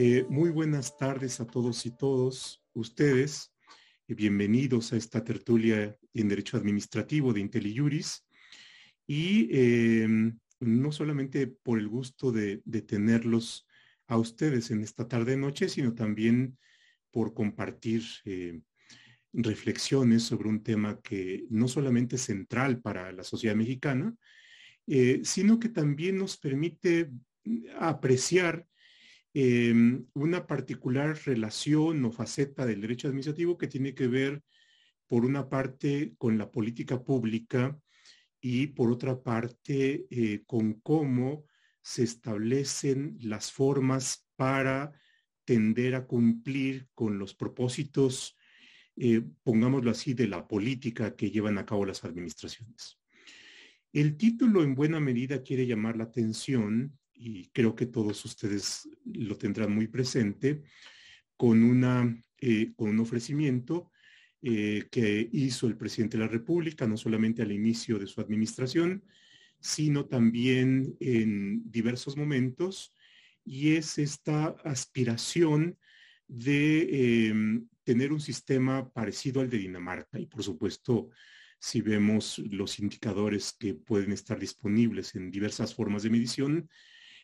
[0.00, 3.52] Eh, muy buenas tardes a todos y todos ustedes.
[4.06, 8.24] y bienvenidos a esta tertulia en Derecho Administrativo de IntelliJuris.
[9.08, 13.66] Y em, no solamente por el gusto de, tenerlos
[14.06, 16.56] a ustedes en esta tarde-noche, sino también
[17.10, 18.60] por compartir eh,
[19.32, 24.14] reflexiones sobre un tema que no solamente es central para la sociedad mexicana,
[24.86, 27.10] eh, sino que también nos permite
[27.80, 28.64] apreciar
[29.40, 34.42] Em, una particular relación o faceta del derecho administrativo que tiene que ver,
[35.06, 37.78] por una parte, con la política pública
[38.40, 41.44] y por otra parte, eh, con cómo
[41.80, 44.90] se establecen las formas para
[45.44, 48.36] tender a cumplir con los propósitos,
[48.96, 52.98] eh, pongámoslo así, de la política que llevan a cabo las administraciones.
[53.92, 59.36] El título en buena medida quiere llamar la atención y creo que todos ustedes lo
[59.36, 60.62] tendrán muy presente,
[61.36, 63.90] con, una, eh, con un ofrecimiento
[64.42, 69.04] eh, que hizo el presidente de la República, no solamente al inicio de su administración,
[69.60, 72.94] sino también en diversos momentos,
[73.44, 75.78] y es esta aspiración
[76.26, 80.20] de em, tener un sistema parecido al de Dinamarca.
[80.20, 81.10] Y por supuesto,
[81.58, 86.68] si vemos los indicadores que pueden estar disponibles en diversas formas de medición,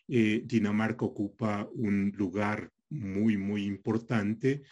[0.08, 4.62] eh, Dinamarca ocupa un lugar muy, muy importante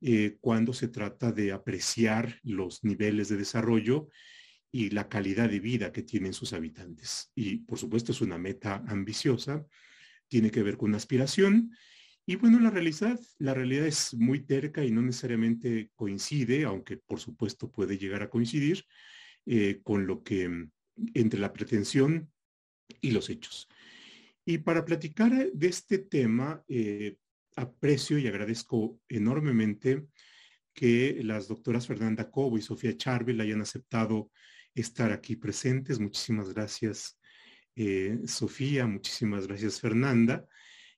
[0.00, 4.08] eh, cuando se trata de apreciar los niveles de desarrollo
[4.72, 7.30] y la calidad de vida que tienen sus habitantes.
[7.34, 9.66] Y por supuesto es una meta ambiciosa,
[10.28, 11.76] tiene que ver con una aspiración.
[12.24, 17.18] Y bueno, la realidad, la realidad es muy terca y no necesariamente coincide, aunque por
[17.18, 18.84] supuesto puede llegar a coincidir
[19.44, 20.68] eh, con lo que
[21.14, 22.30] entre la pretensión
[23.00, 23.68] y los hechos.
[24.44, 27.16] Y para platicar de este tema, eh,
[27.56, 30.06] aprecio y agradezco enormemente
[30.72, 34.30] que las doctoras Fernanda Cobo y Sofía Charbel hayan aceptado
[34.74, 35.98] estar aquí presentes.
[35.98, 37.18] Muchísimas gracias,
[37.76, 38.86] eh, Sofía.
[38.86, 40.46] Muchísimas gracias, Fernanda,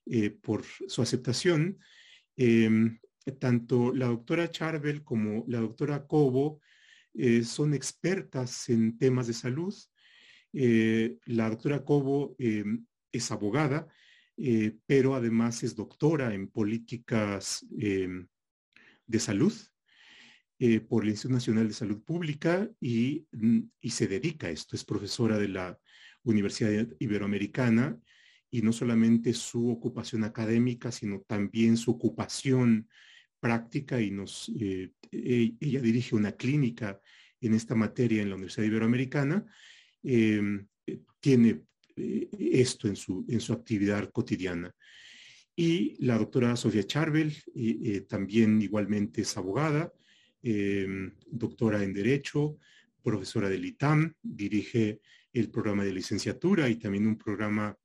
[0.06, 1.78] eh, por su aceptación.
[2.36, 2.98] Em,
[3.38, 6.60] tanto la doctora Charbel como la doctora Cobo
[7.44, 9.74] son expertas en temas de salud.
[10.52, 13.86] la doctora Cobo em, es abogada,
[14.36, 18.26] eh, pero además es doctora en políticas em,
[19.06, 19.52] de salud
[20.58, 24.74] eh, por el Instituto Nacional de Salud Pública y, mm, y, se dedica a esto.
[24.74, 25.78] Es profesora de la
[26.24, 27.98] Universidad Iberoamericana
[28.50, 32.88] y no solamente su ocupación académica, sino también su ocupación
[33.40, 37.00] práctica y nos, eh, e, ella dirige una clínica
[37.40, 39.44] en esta materia en la Universidad Iberoamericana.
[40.02, 40.68] Em,
[41.18, 41.62] tiene
[41.96, 44.74] esto en su, en su actividad cotidiana.
[45.54, 49.92] Y la doctora Sofía Charbel, eh, también igualmente es abogada,
[50.42, 52.58] em, doctora en Derecho,
[53.02, 55.00] profesora del ITAM, dirige
[55.32, 57.76] el programa de licenciatura y también un programa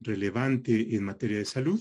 [0.00, 1.80] relevante en materia de salud.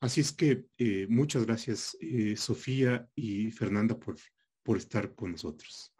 [0.00, 1.96] Así es que eh, muchas gracias
[2.36, 4.16] Sofía y Fernanda por,
[4.62, 5.94] por estar con nosotros.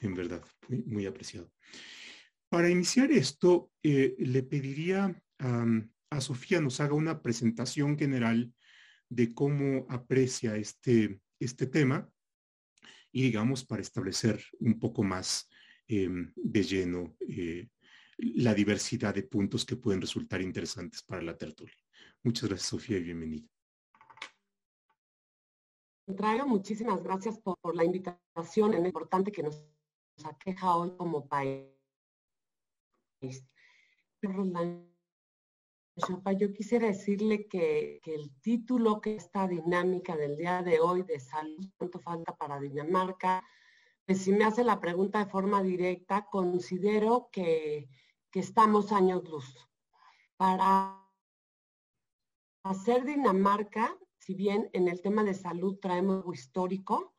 [0.00, 0.44] En verdad,
[0.86, 1.50] muy apreciado.
[2.50, 8.52] Para iniciar esto, eh, le pediría a Sofía nos haga una presentación general
[9.08, 12.10] de cómo aprecia este, este tema
[13.12, 15.48] y digamos para establecer un poco más
[15.86, 17.68] em, de lleno eh,
[18.18, 21.74] la diversidad de puntos que pueden resultar interesantes para la tertulia.
[22.24, 23.48] Muchas gracias Sofía y bienvenida.
[26.04, 29.64] Contrario, muchísimas gracias por, la invitación, es importante que nos
[30.24, 31.79] aqueja hoy como país
[36.38, 41.68] yo quisiera decirle que, el título que esta dinámica del día de hoy de salud,
[41.76, 43.44] cuánto falta para Dinamarca,
[44.06, 47.88] pues si me hace la pregunta de forma directa, considero que,
[48.30, 49.68] que estamos años luz.
[50.36, 51.06] Para
[52.64, 57.14] hacer Dinamarca, si bien en el tema de salud traemos algo histórico,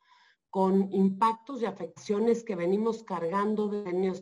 [0.51, 4.21] con impactos y afecciones que venimos cargando de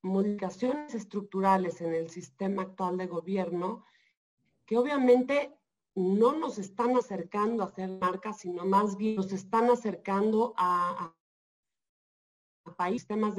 [0.00, 3.84] modificaciones estructurales en el sistema actual de gobierno,
[4.64, 5.54] que obviamente
[5.94, 11.14] no nos están acercando a ser marcas, sino más bien nos están acercando a,
[12.64, 13.34] a, países temas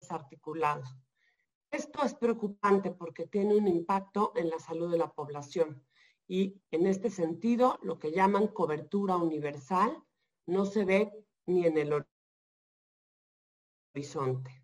[0.00, 0.96] desarticulados.
[1.72, 5.84] Esto es preocupante porque tiene un impacto en la salud de la población
[6.28, 10.00] y en este sentido lo que llaman cobertura universal
[10.46, 11.12] no se ve
[11.46, 12.04] ni en el
[13.94, 14.62] horizonte.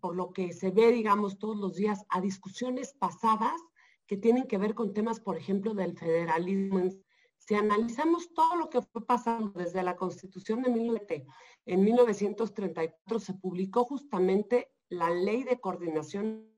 [0.00, 3.60] Por lo que se ve, digamos, todos los días a discusiones pasadas
[4.06, 6.90] que tienen que ver con temas, por ejemplo, del federalismo.
[7.38, 11.26] Si analizamos todo lo que fue pasando desde la Constitución de 19,
[11.66, 16.50] en 1934 se publicó justamente la Ley de Coordinación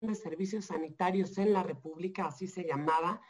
[0.00, 3.20] de Servicios Sanitarios en la República, así se llamaba,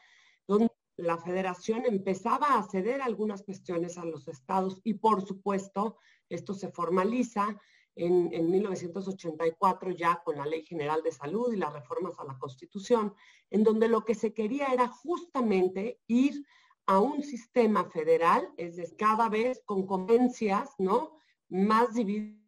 [0.46, 5.98] donde la federación empezaba a ceder algunas cuestiones a los estados y por supuesto
[6.28, 7.60] esto se formaliza
[7.94, 13.14] en, 1984 ya con la Ley General de Salud y las reformas a la Constitución,
[13.50, 16.44] en donde lo que se quería era justamente ir
[16.86, 21.18] a un sistema federal, es decir, cada vez con convencias, ¿no?
[21.48, 22.38] Más divididas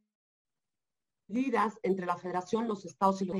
[1.83, 3.37] entre la federación, los estados y los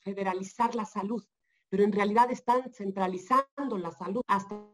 [0.00, 1.24] federalizar la salud,
[1.68, 4.68] pero en realidad están centralizando la salud hasta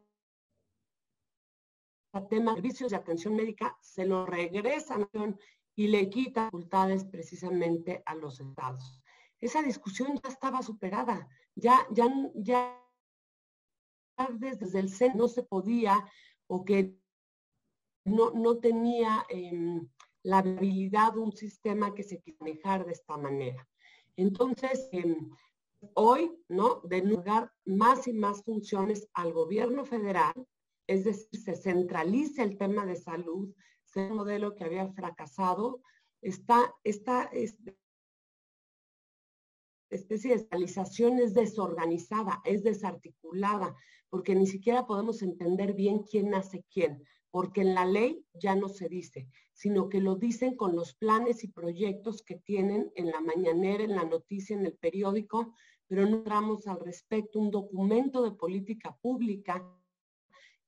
[2.28, 5.08] tema de servicios de atención médica, se lo regresan
[5.74, 9.00] y le quita facultades precisamente a los estados.
[9.40, 12.80] Esa discusión ya estaba superada, ya, ya, ya
[14.38, 16.08] desde el CEN no se podía
[16.46, 16.96] o que
[18.04, 19.88] no, no tenía em,
[20.22, 23.66] la habilidad de un sistema que se manejar de esta manera.
[24.16, 25.30] Entonces, em,
[25.94, 26.80] hoy, ¿no?
[26.84, 30.34] De lugar más y más funciones al gobierno federal,
[30.86, 33.54] es decir, se centraliza el tema de salud,
[33.86, 35.82] ese modelo que había fracasado,
[36.20, 37.30] está, esta
[39.90, 43.74] especie de centralización es desorganizada, es desarticulada,
[44.08, 48.68] porque ni siquiera podemos entender bien quién hace quién, porque en la ley ya no
[48.68, 53.20] se dice, sino que lo dicen con los planes y proyectos que tienen en la
[53.20, 55.54] mañanera, en la noticia, en el periódico,
[55.86, 59.64] pero no entramos al respecto un documento de política pública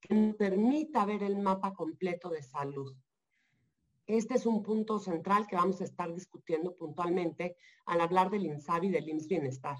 [0.00, 2.94] que nos permita ver el mapa completo de salud.
[4.06, 8.86] Este es un punto central que vamos a estar discutiendo puntualmente al hablar del INSABI
[8.88, 9.76] y del IMSS Bienestar.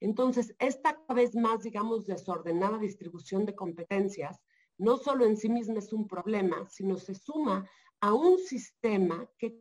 [0.00, 4.42] Entonces, esta vez más, digamos, desordenada distribución de competencias,
[4.78, 7.68] no solo en sí misma es un problema, sino se suma
[8.00, 9.56] a un sistema que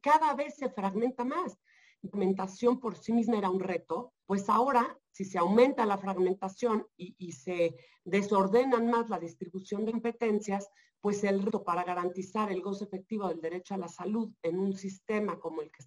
[0.00, 1.58] cada vez se fragmenta más
[2.02, 7.32] implementación por sí misma era un reto, pues ahora, si se aumenta la fragmentación y,
[7.32, 10.68] se desordenan más la distribución de competencias,
[11.00, 14.74] pues el reto para garantizar el gozo efectivo del derecho a la salud en un
[14.74, 15.84] sistema como el que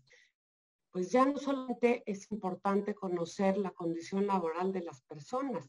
[0.92, 5.68] pues ya no solamente es importante conocer la condición laboral de las personas,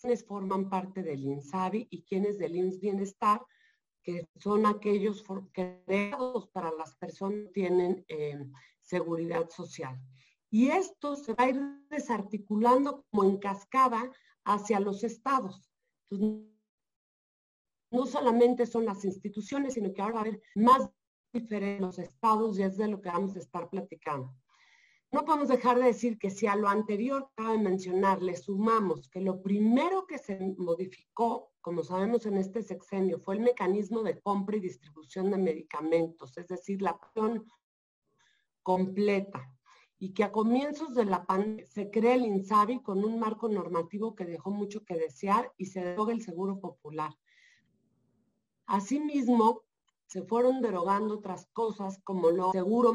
[0.00, 3.42] quienes forman parte del INSABI y quienes del INS Bienestar,
[4.02, 8.38] que son aquellos creados para las personas que tienen eh,
[8.92, 9.98] seguridad social.
[10.50, 11.58] Y esto se va a ir
[11.88, 14.10] desarticulando como en cascada
[14.44, 15.54] hacia los estados.
[17.90, 20.90] no solamente son las instituciones, sino que ahora va a haber más
[21.32, 24.34] diferentes los estados y es de lo que vamos a estar platicando.
[25.10, 29.20] No podemos dejar de decir que si a lo anterior cabe mencionar, le sumamos que
[29.20, 34.56] lo primero que se modificó, como sabemos en este sexenio, fue el mecanismo de compra
[34.56, 37.46] y distribución de medicamentos, es decir, la acción
[38.62, 39.52] completa
[39.98, 44.16] y que a comienzos de la pandemia se crea el INSABI con un marco normativo
[44.16, 47.16] que dejó mucho que desear y se deroga el seguro popular.
[48.66, 49.62] Asimismo,
[50.06, 52.94] se fueron derogando otras cosas como lo seguro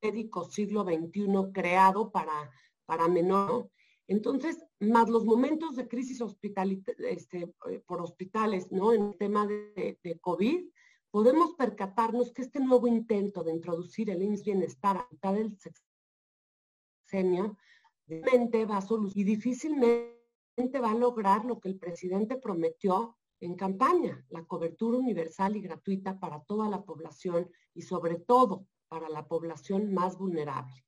[0.00, 2.50] médico siglo XXI creado para,
[2.86, 3.70] para menor.
[4.06, 8.92] Entonces, más los momentos de crisis hospital, este, eh, por hospitales, ¿no?
[8.92, 10.68] En el tema de, de COVID,
[11.14, 15.56] podemos percatarnos que este nuevo intento de introducir el IMSS Bienestar a mitad del
[17.06, 17.56] sexenio
[18.68, 24.26] va a solucionar y difícilmente va a lograr lo que el presidente prometió en campaña,
[24.28, 29.94] la cobertura universal y gratuita para toda la población y sobre todo para la población
[29.94, 30.84] más vulnerable,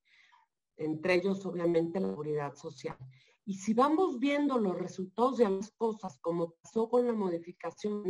[0.77, 2.99] entre ellos obviamente la seguridad social.
[3.45, 8.03] Y si vamos viendo los resultados de las cosas, como pasó con la modificación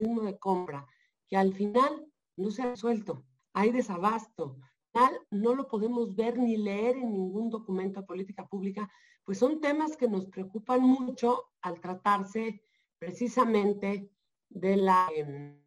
[0.00, 0.86] de compra,
[1.28, 3.24] que al final no se ha resuelto.
[3.52, 4.58] Hay desabasto.
[4.92, 8.90] Tal no lo podemos ver ni leer en ningún documento de política pública,
[9.24, 12.62] pues son temas que nos preocupan mucho al tratarse
[12.98, 14.10] precisamente
[14.48, 15.62] de la em,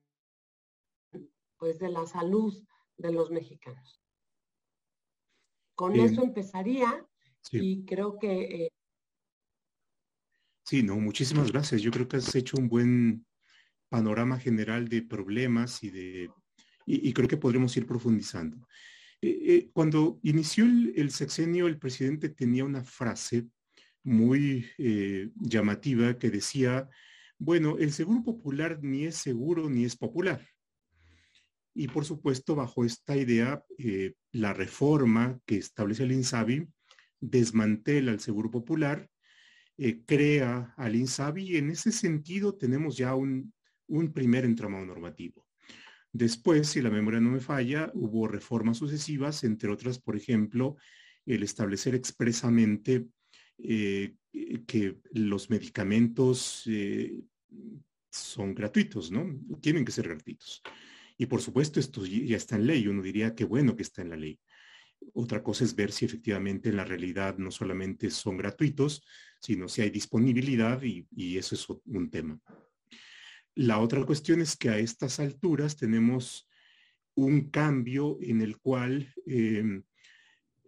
[1.57, 2.53] pues de la salud
[2.97, 4.01] de los mexicanos.
[5.75, 7.07] Con eso empezaría
[7.51, 8.69] y creo que eh,
[10.65, 11.81] Sí, no, muchísimas gracias.
[11.81, 13.25] Yo creo que has hecho un buen
[13.93, 16.31] panorama general de problemas y de
[16.87, 18.57] y, creo que podremos ir profundizando.
[19.21, 23.45] Eh, eh, cuando inició el, sexenio, el presidente tenía una frase
[24.03, 26.89] muy eh, llamativa que decía,
[27.37, 30.43] bueno, el seguro popular ni es seguro ni es popular.
[31.75, 33.63] Y por supuesto, bajo esta idea,
[34.31, 36.67] la reforma que establece el INSABI
[37.19, 39.07] desmantela el Seguro Popular,
[40.05, 43.53] crea al INSABI y en ese sentido tenemos ya un,
[43.87, 45.47] un primer entramado normativo.
[46.11, 50.77] Después, si la memoria no me falla, hubo reformas sucesivas, entre otras, por ejemplo,
[51.25, 53.07] el establecer expresamente
[53.57, 54.15] eh,
[54.67, 56.67] que los medicamentos
[58.11, 59.39] son gratuitos, ¿no?
[59.59, 60.61] Tienen que ser gratuitos.
[61.17, 62.87] Y por supuesto, esto ya está en ley.
[62.87, 64.39] Uno diría que bueno que está en la ley.
[65.13, 69.03] Otra cosa es ver si efectivamente en la realidad no solamente son gratuitos,
[69.39, 72.39] sino si hay disponibilidad y, eso es un tema.
[73.55, 76.49] La otra cuestión es que a estas alturas tenemos
[77.15, 79.83] un cambio en el cual em,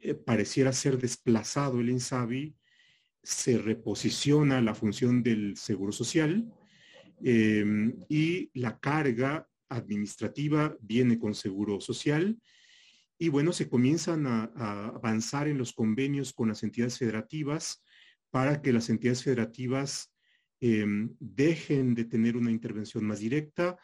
[0.02, 2.56] eh, pareciera ser desplazado el INSABI,
[3.24, 6.46] se reposiciona la función del Seguro Social
[7.24, 12.38] em, y la carga administrativa viene con seguro social
[13.18, 14.44] y bueno, se comienzan a,
[14.90, 17.84] avanzar en los convenios con las entidades federativas
[18.30, 20.14] para que las entidades federativas
[20.60, 23.78] em, dejen de tener una intervención más directa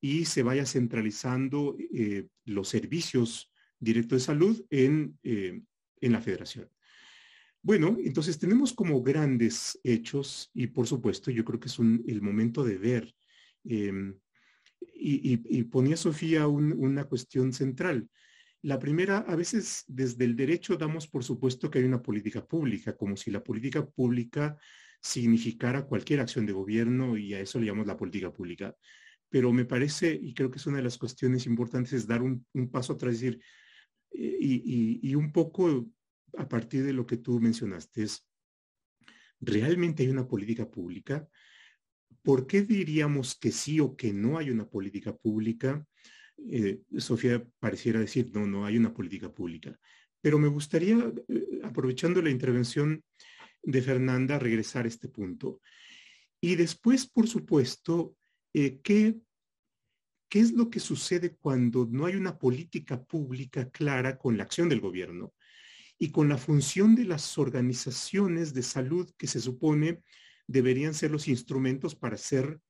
[0.00, 5.62] y se vaya centralizando eh, los servicios directos de salud en, eh,
[6.00, 6.68] en la federación.
[7.62, 12.62] Bueno, entonces tenemos como grandes hechos y por supuesto yo creo que es el momento
[12.62, 13.14] de ver
[13.64, 14.18] em,
[14.94, 18.08] y, ponía Sofía una cuestión central.
[18.62, 22.96] La primera, a veces desde el derecho damos por supuesto que hay una política pública,
[22.96, 24.56] como si la política pública
[25.04, 28.74] significara cualquier acción de gobierno y a eso le llamamos la política pública.
[29.28, 32.46] Pero me parece, y creo que es una de las cuestiones importantes, es dar un,
[32.72, 33.40] paso atrás y decir,
[34.10, 35.86] y, y un poco
[36.38, 38.26] a partir de lo que tú mencionaste, es,
[39.40, 41.28] ¿realmente hay una política pública?
[42.22, 45.84] ¿Por qué diríamos que sí o que no hay una política pública?
[46.50, 49.78] Eh, Sofía pareciera decir, no, no hay una política pública.
[50.22, 53.04] Pero me gustaría, eh, aprovechando la intervención
[53.64, 55.60] de Fernanda, regresar a este punto.
[56.40, 58.16] Y después, por supuesto,
[58.52, 59.16] eh, ¿qué,
[60.28, 64.68] ¿qué es lo que sucede cuando no hay una política pública clara con la acción
[64.68, 65.34] del gobierno
[65.98, 70.02] y con la función de las organizaciones de salud que se supone
[70.46, 72.60] deberían ser los instrumentos para hacer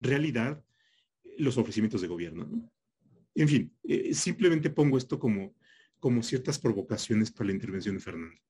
[0.00, 0.62] realidad
[1.38, 2.70] los ofrecimientos de gobierno.
[3.34, 5.54] En fin, eh, simplemente pongo esto como,
[5.98, 8.40] como ciertas provocaciones para la intervención de Fernando.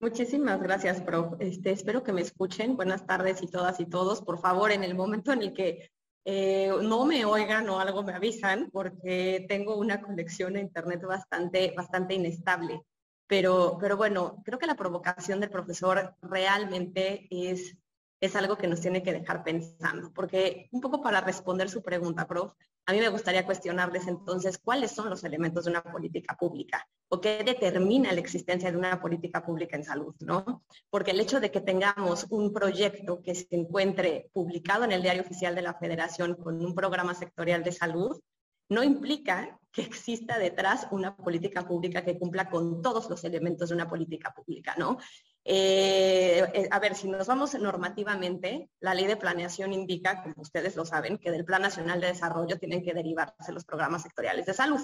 [0.00, 1.34] Muchísimas gracias, prof.
[1.40, 2.74] Este, espero que me escuchen.
[2.74, 4.22] Buenas tardes y todas y todos.
[4.22, 5.90] Por favor, en el momento en el que
[6.24, 11.74] eh, no me oigan o algo me avisan, porque tengo una conexión a internet bastante,
[11.76, 12.80] bastante inestable.
[13.26, 17.76] Pero, pero bueno, creo que la provocación del profesor realmente es,
[18.20, 22.26] es algo que nos tiene que dejar pensando, porque un poco para responder su pregunta,
[22.26, 22.52] prof,
[22.86, 27.20] a mí me gustaría cuestionarles entonces cuáles son los elementos de una política pública o
[27.20, 30.64] qué determina la existencia de una política pública en salud, ¿no?
[30.90, 35.22] Porque el hecho de que tengamos un proyecto que se encuentre publicado en el Diario
[35.22, 38.20] Oficial de la Federación con un programa sectorial de salud
[38.68, 43.74] no implica que exista detrás una política pública que cumpla con todos los elementos de
[43.74, 44.98] una política pública, ¿no?
[45.44, 50.76] Eh, eh, a ver, si nos vamos normativamente, la ley de planeación indica, como ustedes
[50.76, 54.54] lo saben, que del Plan Nacional de Desarrollo tienen que derivarse los programas sectoriales de
[54.54, 54.80] salud.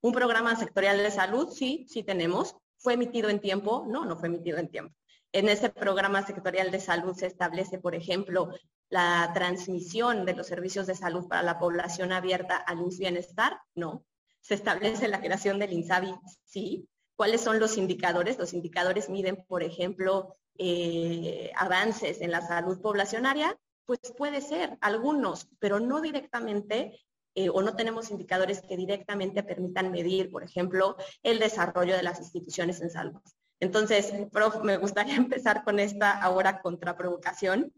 [0.00, 2.56] Un programa sectorial de salud, sí, sí tenemos.
[2.78, 3.84] ¿Fue emitido en tiempo?
[3.86, 4.94] No, no fue emitido en tiempo.
[5.32, 8.50] En ese programa sectorial de salud se establece, por ejemplo,
[8.88, 13.60] la transmisión de los servicios de salud para la población abierta al Bienestar?
[13.74, 14.04] No.
[14.40, 16.14] ¿Se establece la creación del INSABI?
[16.44, 16.88] Sí.
[17.20, 18.38] ¿Cuáles son los indicadores?
[18.38, 23.58] Los indicadores miden, por ejemplo, eh, avances en la salud poblacionaria.
[23.84, 26.98] Pues puede ser, algunos, pero no directamente
[27.34, 32.20] eh, o no tenemos indicadores que directamente permitan medir, por ejemplo, el desarrollo de las
[32.20, 33.20] instituciones en salud.
[33.60, 37.70] Entonces, prof, me gustaría empezar con esta ahora contraprovocación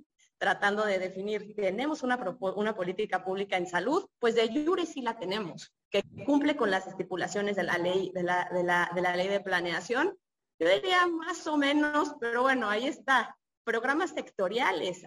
[0.42, 2.18] tratando de definir, ¿tenemos una,
[2.56, 4.04] una política pública en salud?
[4.18, 8.24] Pues de jure sí la tenemos, que cumple con las estipulaciones de la ley de
[8.24, 10.18] la, de la, de la ley de planeación.
[10.58, 13.36] Yo diría más o menos, pero bueno, ahí está.
[13.62, 15.06] Programas sectoriales,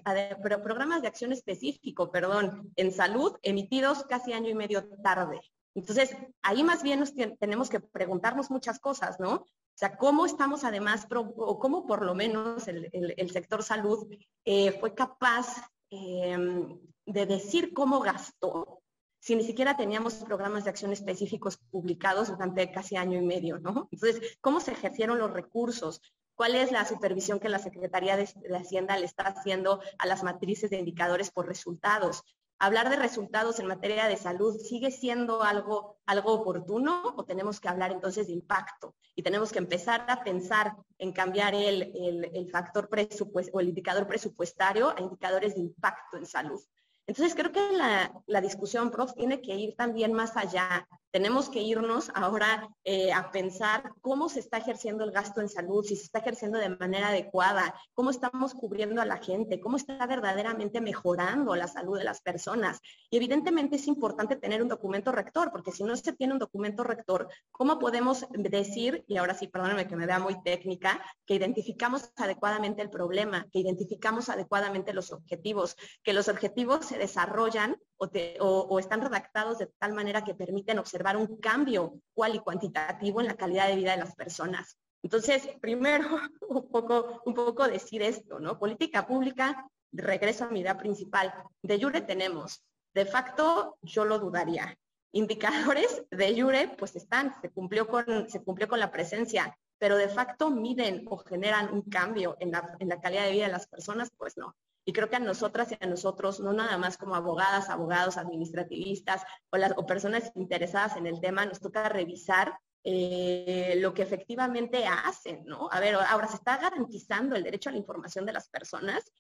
[0.64, 5.42] programas de acción específico, perdón, en salud, emitidos casi año y medio tarde.
[5.76, 9.46] Entonces, ahí más bien nos tenemos que preguntarnos muchas cosas, ¿no?
[9.76, 14.08] O sea, cómo estamos además, o cómo por lo menos el, sector salud
[14.46, 18.82] eh, fue capaz em, de decir cómo gastó
[19.26, 23.90] si ni siquiera teníamos programas de acción específicos publicados durante casi año y medio, ¿no?
[23.92, 26.00] Entonces, ¿cómo se ejercieron los recursos?
[26.36, 30.70] ¿Cuál es la supervisión que la Secretaría de, Hacienda le está haciendo a las matrices
[30.70, 32.24] de indicadores por resultados?
[32.60, 37.68] Hablar de resultados en materia de salud sigue siendo algo, algo oportuno o tenemos que
[37.68, 41.92] hablar entonces de impacto y tenemos que empezar a pensar en cambiar el,
[42.34, 46.62] el factor presupuesto o el indicador presupuestario a indicadores de impacto en salud.
[47.08, 50.88] Entonces creo que la, la, discusión, prof, tiene que ir también más allá.
[51.16, 55.82] Tenemos que irnos ahora eh, a pensar cómo se está ejerciendo el gasto en salud,
[55.82, 60.06] si se está ejerciendo de manera adecuada, cómo estamos cubriendo a la gente, cómo está
[60.08, 62.82] verdaderamente mejorando la salud de las personas.
[63.10, 66.84] Y evidentemente es importante tener un documento rector, porque si no se tiene un documento
[66.84, 72.12] rector, ¿cómo podemos decir, y ahora sí, perdónenme que me vea muy técnica, que identificamos
[72.18, 79.60] adecuadamente el problema, que identificamos adecuadamente los objetivos, que los objetivos desarrollan o, están redactados
[79.60, 83.76] de tal manera que permiten observar un cambio cual y cuantitativo en la calidad de
[83.76, 84.78] vida de las personas.
[85.04, 86.08] Entonces, primero,
[86.50, 88.58] un poco, un poco decir esto, ¿no?
[88.60, 91.34] Política pública, regreso a mi idea principal.
[91.62, 92.64] De jure tenemos.
[92.94, 94.78] De facto, yo lo dudaría.
[95.12, 100.10] Indicadores de jure, pues están, se cumplió con, se cumplió con la presencia, pero de
[100.10, 103.68] facto miden o generan un cambio en la, en la calidad de vida de las
[103.68, 104.56] personas, pues no.
[104.86, 109.24] Y creo que a nosotras y a nosotros, no nada más como abogadas, abogados, administrativistas
[109.50, 115.68] o, personas interesadas en el tema, nos toca revisar eh, lo que efectivamente hacen, ¿no?
[115.72, 119.12] A ver, ahora se está garantizando el derecho a la información de las personas.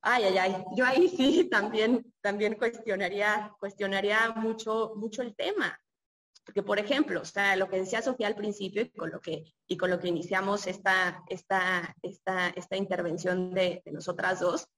[0.00, 5.78] Ay, ay, ay, yo ahí sí también, también cuestionaría, cuestionaría mucho, mucho el tema.
[6.44, 9.52] Porque, por ejemplo, o sea, lo que decía Sofía al principio y con lo que,
[9.66, 14.68] y con lo que iniciamos esta, esta, esta, esta intervención de nosotras dos,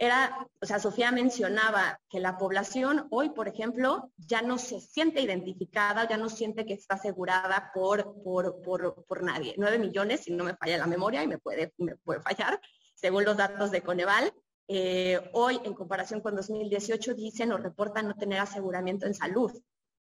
[0.00, 5.20] era, o sea, Sofía mencionaba que la población hoy, por ejemplo, ya no se siente
[5.20, 9.56] identificada, ya no siente que está asegurada por, por, por, nadie.
[9.58, 12.60] Nueve millones, si no me falla la memoria y me puede, me puede fallar,
[12.94, 14.32] según los datos de Coneval.
[14.68, 19.50] Eh, hoy, en comparación con 2018, dicen o reportan no tener aseguramiento en salud.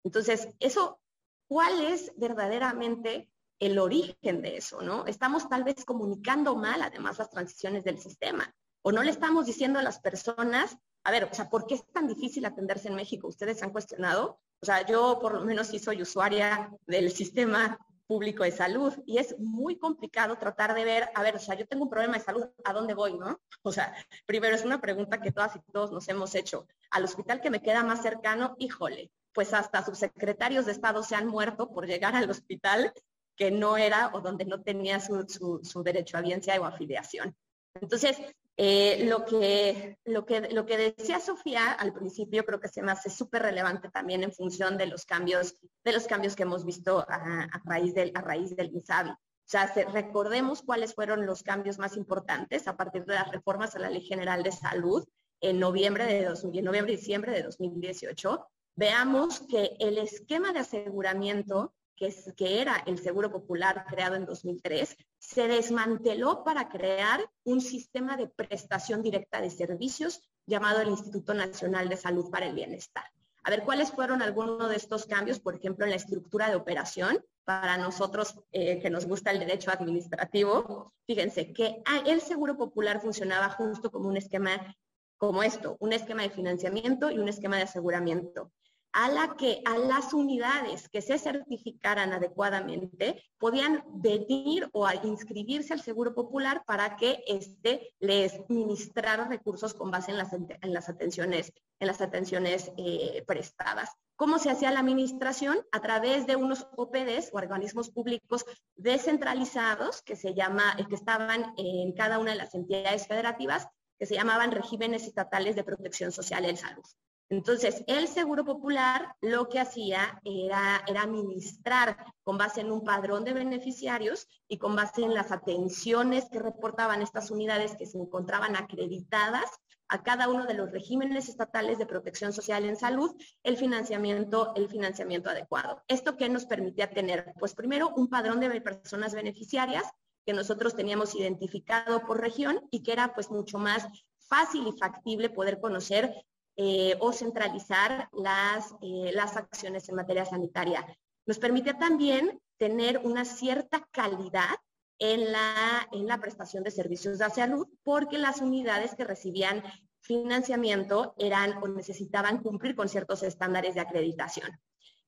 [0.04, 1.00] Entonces, eso,
[1.48, 4.80] ¿cuál es verdaderamente el origen de eso?
[4.84, 5.08] ¿no?
[5.08, 9.80] Estamos tal vez comunicando mal, además, las transiciones del sistema o no le estamos diciendo
[9.80, 13.28] a las personas, a ver, o sea, ¿por qué es tan difícil atenderse en México?
[13.28, 14.40] ¿Ustedes han cuestionado?
[14.62, 19.18] O sea, yo por lo menos sí soy usuaria del sistema público de salud y
[19.18, 22.24] es muy complicado tratar de ver, a ver, o sea, yo tengo un problema de
[22.24, 23.40] salud, ¿a dónde voy, no?
[23.62, 23.94] O sea,
[24.26, 26.68] primero es una pregunta que todas y todos nos hemos hecho.
[26.90, 31.28] Al hospital que me queda más cercano, híjole, pues hasta subsecretarios de Estado se han
[31.28, 32.94] muerto por llegar al hospital
[33.36, 37.36] que no era o donde no tenía su, su, su derecho a audiencia o afiliación.
[37.80, 38.18] Entonces,
[38.60, 42.92] eh, lo, que, lo, que, lo que decía Sofía al principio creo que se me
[42.92, 47.06] hace súper relevante también en función de los cambios, de los cambios que hemos visto
[47.08, 49.12] a, raíz del, a raíz del MISABI.
[49.12, 53.80] O sea, recordemos cuáles fueron los cambios más importantes a partir de las reformas a
[53.80, 55.08] la Ley General de Salud
[55.40, 58.46] en noviembre de en noviembre y diciembre de 2018.
[58.76, 65.48] Veamos que el esquema de aseguramiento que, era el Seguro Popular creado en 2003, se
[65.48, 71.98] desmanteló para crear un sistema de prestación directa de servicios llamado el Instituto Nacional de
[71.98, 73.04] Salud para el Bienestar.
[73.44, 75.40] A ver, ¿cuáles fueron algunos de estos cambios?
[75.40, 79.72] Por ejemplo, en la estructura de operación, para nosotros eh, que nos gusta el derecho
[79.72, 84.76] administrativo, fíjense que el Seguro Popular funcionaba justo como un esquema
[85.18, 88.52] como esto, un esquema de financiamiento y un esquema de aseguramiento
[88.98, 95.82] a la que a las unidades que se certificaran adecuadamente podían venir o inscribirse al
[95.82, 102.72] Seguro Popular para que éste les ministrara recursos con base en las, en las atenciones,
[102.76, 103.92] eh, prestadas.
[104.16, 105.60] ¿Cómo se hacía la administración?
[105.72, 108.46] A través de unos OPDs, organismos públicos
[108.78, 113.68] descentralizados, que, llama, que estaban en cada una de las entidades federativas,
[114.00, 116.84] que se llamaban regímenes estatales de protección social en salud.
[117.30, 123.34] Entonces, el Seguro Popular lo que hacía era, administrar con base en un padrón de
[123.34, 129.50] beneficiarios y con base en las atenciones que reportaban estas unidades que se encontraban acreditadas
[129.90, 134.70] a cada uno de los regímenes estatales de protección social en salud el financiamiento, el
[134.70, 135.84] financiamiento adecuado.
[135.88, 137.34] ¿Esto qué nos permitía tener?
[137.40, 139.84] Pues primero un padrón de personas beneficiarias
[140.26, 143.86] que nosotros teníamos identificado por región y que era pues mucho más
[144.18, 146.14] fácil y factible poder conocer
[146.58, 150.86] eh, o centralizar las, eh, las acciones en materia sanitaria.
[151.26, 154.56] Nos permite también tener una cierta calidad
[155.00, 159.64] en la, en la prestación de servicios de salud porque las unidades que recibían
[160.02, 164.60] financiamiento eran o necesitaban cumplir con ciertos estándares de acreditación.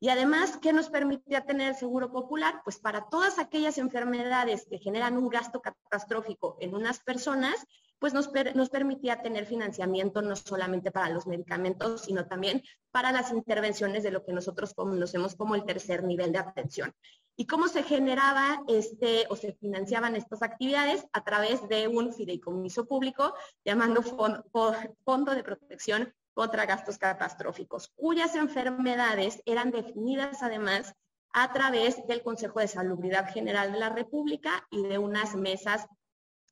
[0.01, 2.61] Y además, ¿qué nos permitía tener seguro popular?
[2.63, 7.55] Pues para todas aquellas enfermedades que generan un gasto catastrófico en unas personas,
[7.99, 13.31] pues nos, nos permitía tener financiamiento no solamente para los medicamentos, sino también para las
[13.31, 16.95] intervenciones de lo que nosotros conocemos como el tercer nivel de atención.
[17.35, 21.05] ¿Y cómo se generaba este o se financiaban estas actividades?
[21.13, 23.33] A través de un fideicomiso público
[23.63, 30.95] llamando Fondo de Protección contra Gastos Catastróficos, cuyas enfermedades eran definidas además
[31.33, 35.85] a través del Consejo de Salubridad General de la República y de unas mesas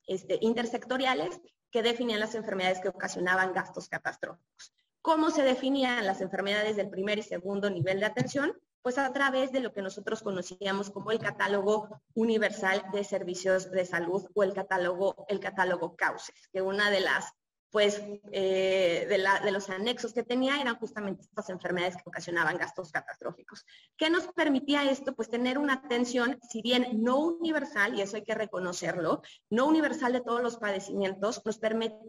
[0.07, 1.39] este, intersectoriales
[1.71, 4.73] que definían las enfermedades que ocasionaban gastos catastróficos.
[5.01, 8.53] ¿Cómo se definían las enfermedades del primer y segundo nivel de atención?
[8.81, 13.85] Pues a través de lo que nosotros conocíamos como el catálogo universal de servicios de
[13.85, 17.33] salud o el catálogo, el catálogo CAUSES, que una de las
[17.71, 18.01] pues
[18.31, 23.65] eh, de, los anexos que tenía eran justamente estas enfermedades que ocasionaban gastos catastróficos.
[23.97, 25.15] ¿Qué nos permitía esto?
[25.15, 30.13] Pues tener una atención, si bien no universal, y eso hay que reconocerlo, no universal
[30.13, 31.59] de todos los padecimientos, nos,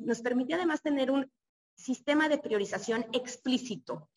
[0.00, 1.30] nos permitía además tener un
[1.76, 4.08] sistema de priorización explícito.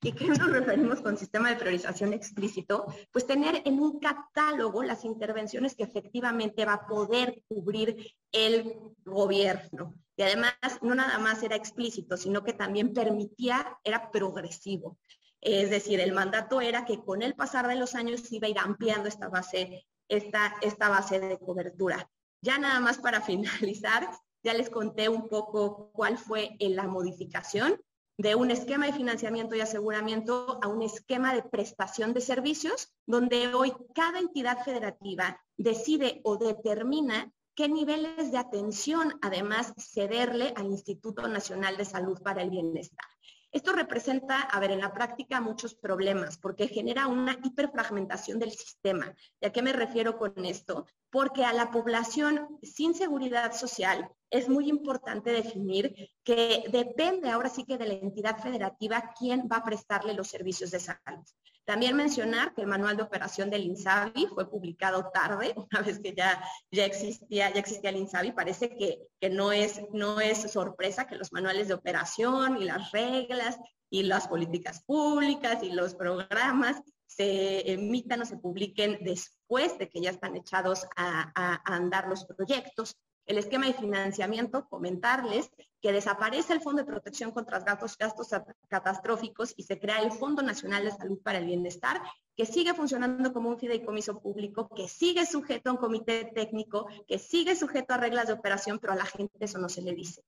[0.00, 2.86] ¿Y qué nos referimos con sistema de priorización explícito?
[3.10, 9.94] Pues tener en un catálogo las intervenciones que efectivamente va a poder cubrir el gobierno.
[10.18, 10.52] Y además,
[10.82, 14.98] no nada más era explícito, sino que también permitía, era progresivo.
[15.40, 18.58] Es decir, el mandato era que con el pasar de los años iba a ir
[18.58, 22.10] ampliando esta base, esta, esta base de cobertura.
[22.42, 24.10] Ya nada más para finalizar,
[24.42, 27.80] ya les conté un poco cuál fue la modificación
[28.16, 33.54] de un esquema de financiamiento y aseguramiento a un esquema de prestación de servicios, donde
[33.54, 41.26] hoy cada entidad federativa decide o determina qué niveles de atención además cederle al Instituto
[41.26, 43.08] Nacional de Salud para el Bienestar.
[43.50, 49.12] Esto representa, a ver, en la práctica muchos problemas porque genera una hiperfragmentación del sistema.
[49.40, 50.86] ¿Y a qué me refiero con esto?
[51.10, 57.64] Porque a la población sin seguridad social es muy importante definir que depende ahora sí
[57.64, 61.24] que de la entidad federativa quién va a prestarle los servicios de salud.
[61.68, 66.14] También mencionar que el manual de operación del INSABI fue publicado tarde, una vez que
[66.14, 68.32] ya, ya, existía, ya existía el INSABI.
[68.32, 72.90] Parece que, que no, es, no es sorpresa que los manuales de operación y las
[72.92, 73.58] reglas
[73.90, 80.00] y las políticas públicas y los programas se emitan o se publiquen después de que
[80.00, 85.50] ya están echados a, a andar los proyectos el esquema de financiamiento, comentarles
[85.80, 88.28] que desaparece el Fondo de Protección contra gastos, gastos
[88.68, 92.00] catastróficos y se crea el Fondo Nacional de Salud para el Bienestar,
[92.36, 97.18] que sigue funcionando como un fideicomiso público, que sigue sujeto a un comité técnico, que
[97.18, 100.22] sigue sujeto a reglas de operación, pero a la gente eso no se le dice.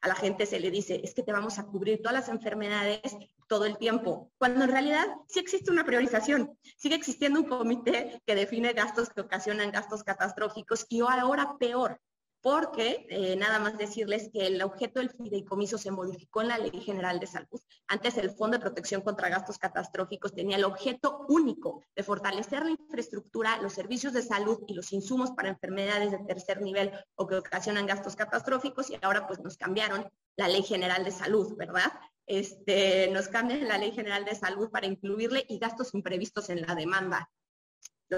[0.00, 3.16] A la gente se le dice, es que te vamos a cubrir todas las enfermedades
[3.46, 8.34] todo el tiempo, cuando en realidad sí existe una priorización, sigue existiendo un comité que
[8.34, 12.00] define gastos que ocasionan gastos catastróficos y ahora peor,
[12.42, 16.80] porque eh, nada más decirles que el objeto del fideicomiso se modificó en la Ley
[16.80, 17.60] General de Salud.
[17.86, 22.72] Antes el Fondo de Protección contra Gastos Catastróficos tenía el objeto único de fortalecer la
[22.72, 27.36] infraestructura, los servicios de salud y los insumos para enfermedades de tercer nivel o que
[27.36, 31.92] ocasionan gastos catastróficos y ahora pues nos cambiaron la Ley General de Salud, ¿verdad?
[32.26, 36.74] Este, nos cambian la Ley General de Salud para incluirle y gastos imprevistos en la
[36.74, 37.30] demanda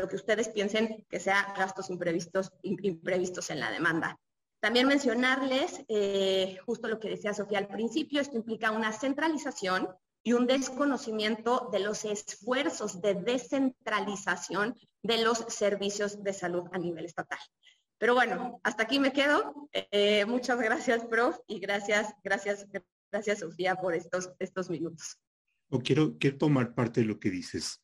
[0.01, 4.19] lo que ustedes piensen que sea gastos imprevistos, imprevistos en la demanda.
[4.61, 9.89] También mencionarles eh, justo lo que decía Sofía al principio, esto implica una centralización
[10.23, 17.05] y un desconocimiento de los esfuerzos de descentralización de los servicios de salud a nivel
[17.05, 17.39] estatal.
[17.99, 19.69] Pero bueno, hasta aquí me quedo.
[19.73, 22.67] Eh, muchas gracias, prof, y gracias, gracias,
[23.13, 25.19] gracias, Sofía, por estos, estos minutos.
[25.85, 27.83] quiero, quiero tomar parte de lo que dices.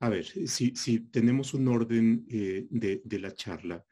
[0.00, 3.84] A ver, si, tenemos un orden eh, de, la charla,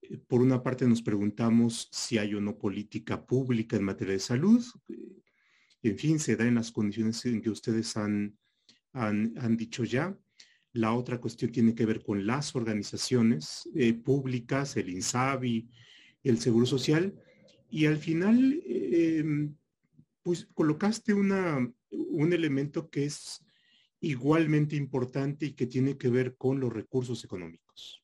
[0.00, 4.20] eh, por una parte nos preguntamos si hay o no política pública en materia de
[4.20, 4.64] salud.
[4.88, 5.22] Eh,
[5.82, 8.38] en fin, se da en las condiciones en que ustedes han,
[8.92, 10.16] han, dicho ya.
[10.72, 13.68] La otra cuestión tiene que ver con las organizaciones
[14.04, 15.68] públicas, el INSABI,
[16.22, 17.14] el Seguro Social.
[17.70, 19.56] Y al final, em,
[20.22, 23.42] pues colocaste una, un elemento que es
[24.00, 28.02] igualmente importante y que tiene que ver con los recursos económicos.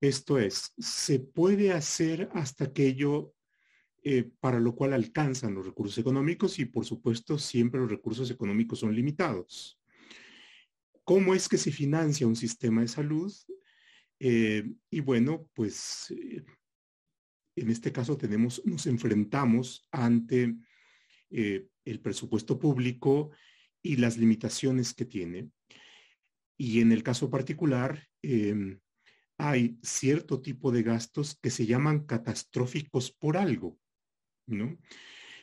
[0.00, 3.34] Esto es, se puede hacer hasta aquello
[4.02, 8.80] eh, para lo cual alcanzan los recursos económicos y por supuesto siempre los recursos económicos
[8.80, 9.80] son limitados.
[11.04, 13.32] ¿Cómo es que se financia un sistema de salud?
[14.18, 16.44] Eh, y bueno, pues eh,
[17.56, 20.54] en este caso tenemos, nos enfrentamos ante
[21.30, 23.30] el presupuesto público
[23.84, 25.50] y las limitaciones que tiene.
[26.56, 28.80] Y en el caso particular, em,
[29.36, 33.78] hay cierto tipo de gastos que se llaman catastróficos por algo,
[34.46, 34.78] ¿no?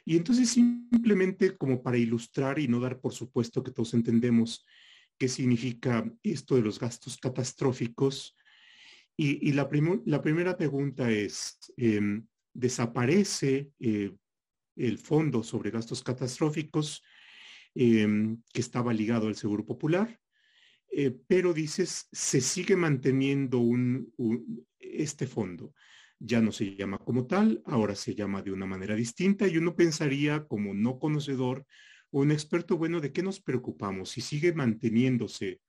[0.03, 4.65] Y entonces simplemente como para ilustrar y no dar por supuesto que todos entendemos
[5.19, 8.35] qué significa esto de los gastos catastróficos.
[9.15, 14.15] Y, la, primera pregunta es, em, ¿desaparece eh,
[14.75, 17.03] el fondo sobre gastos catastróficos
[17.75, 20.19] em, que estaba ligado al Seguro Popular?
[20.91, 24.13] Eh, pero dices, se sigue manteniendo un,
[24.79, 25.73] este fondo.
[26.19, 29.75] Ya no se llama como tal, ahora se llama de una manera distinta y uno
[29.75, 31.65] pensaría como no conocedor
[32.11, 34.09] o un experto, bueno, ¿de qué nos preocupamos?
[34.11, 35.61] Si sigue manteniéndose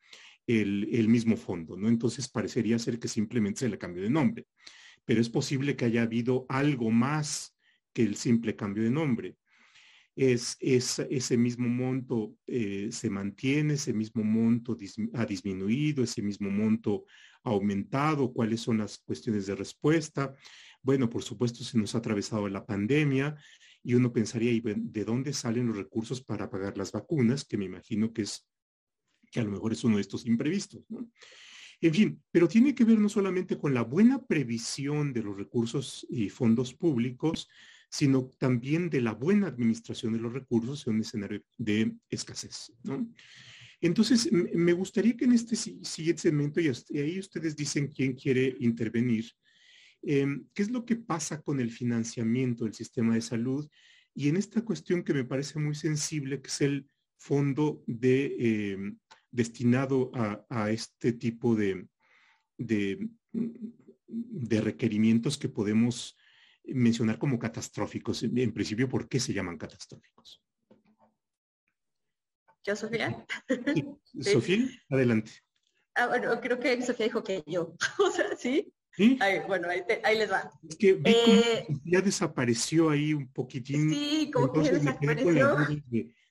[0.47, 1.88] el, mismo fondo, ¿no?
[1.88, 4.47] Entonces parecería ser que simplemente se le cambió de nombre,
[5.05, 7.57] pero es posible que haya habido algo más
[7.93, 9.37] que el simple cambio de nombre
[10.14, 14.77] es, ese mismo monto eh, se mantiene, ese mismo monto
[15.14, 17.05] ha disminuido, ese mismo monto
[17.44, 20.35] ha aumentado, cuáles son las cuestiones de respuesta.
[20.83, 23.37] Bueno, por supuesto, se nos ha atravesado la pandemia
[23.83, 27.44] y uno pensaría, ¿de dónde salen los recursos para pagar las vacunas?
[27.44, 28.46] Que me imagino que es,
[29.31, 30.85] que a lo mejor es uno de estos imprevistos,
[31.81, 36.07] En fin, pero tiene que ver no solamente con la buena previsión de los recursos
[36.11, 37.48] y fondos públicos,
[37.92, 42.72] sino también de la buena administración de los recursos en un escenario de escasez.
[43.83, 49.31] Entonces, me gustaría que en este siguiente segmento, y ahí ustedes dicen quién quiere intervenir,
[50.00, 53.68] em, qué es lo que pasa con el financiamiento del sistema de salud
[54.14, 58.96] y en esta cuestión que me parece muy sensible, que es el fondo em,
[59.31, 61.87] destinado a, este tipo de
[64.62, 66.16] requerimientos que podemos
[66.64, 68.22] mencionar como catastróficos.
[68.22, 70.42] En principio, ¿por qué se llaman catastróficos?
[72.64, 73.27] ¿Yo, Sofía?
[74.20, 75.33] Sofía, adelante.
[75.94, 77.75] Ah, bueno, creo que Sofía dijo que yo.
[77.98, 78.72] o sea, ¿sí?
[78.94, 79.18] ¿Sí?
[79.46, 80.51] bueno, ahí, les va.
[80.68, 83.90] Es que eh, ya desapareció ahí un poquitín.
[83.90, 85.57] Sí, como que desapareció.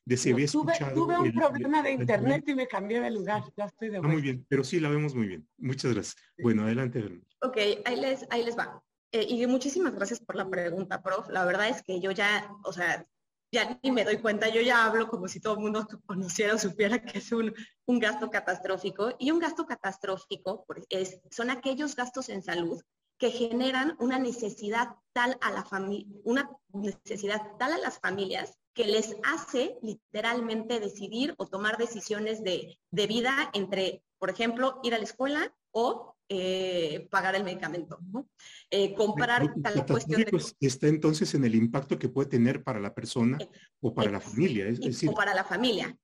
[0.04, 3.44] De, se había tuve, tuve un problema de internet y me cambié de lugar.
[3.56, 4.08] Ya estoy de vuelta.
[4.08, 5.48] Ah, muy bien, pero sí la vemos muy bien.
[5.58, 6.16] Muchas gracias.
[6.40, 7.22] Bueno, adelante.
[7.42, 8.84] Ok, ahí les, ahí les va.
[9.12, 11.30] Eh, y muchísimas gracias por la pregunta, prof.
[11.30, 13.06] La verdad es que yo ya, o sea,
[13.52, 16.58] ya ni me doy cuenta, yo ya hablo como si todo el mundo conociera o
[16.58, 17.54] supiera que es un,
[17.86, 19.14] un gasto catastrófico.
[19.20, 22.82] Y un gasto catastrófico es, son aquellos gastos en salud
[23.18, 28.86] que generan una necesidad tal a la familia, una necesidad tal a las familias que
[28.86, 34.98] les hace literalmente decidir o tomar decisiones de, de vida entre, por ejemplo, ir a
[34.98, 38.00] la escuela o eh, pagar el medicamento.
[38.12, 38.30] ¿no?
[38.70, 40.44] Eh, comprar tal cuestión de...
[40.60, 43.38] Está entonces en el impacto que puede tener para la persona
[43.80, 44.68] o para la familia.
[44.68, 45.98] Es, decir, o para la familia.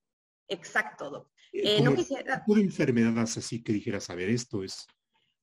[0.48, 1.30] Exacto.
[1.52, 2.44] Eh, no quisiera...
[2.46, 4.86] de enfermedades así que dijeras, a ver, esto es,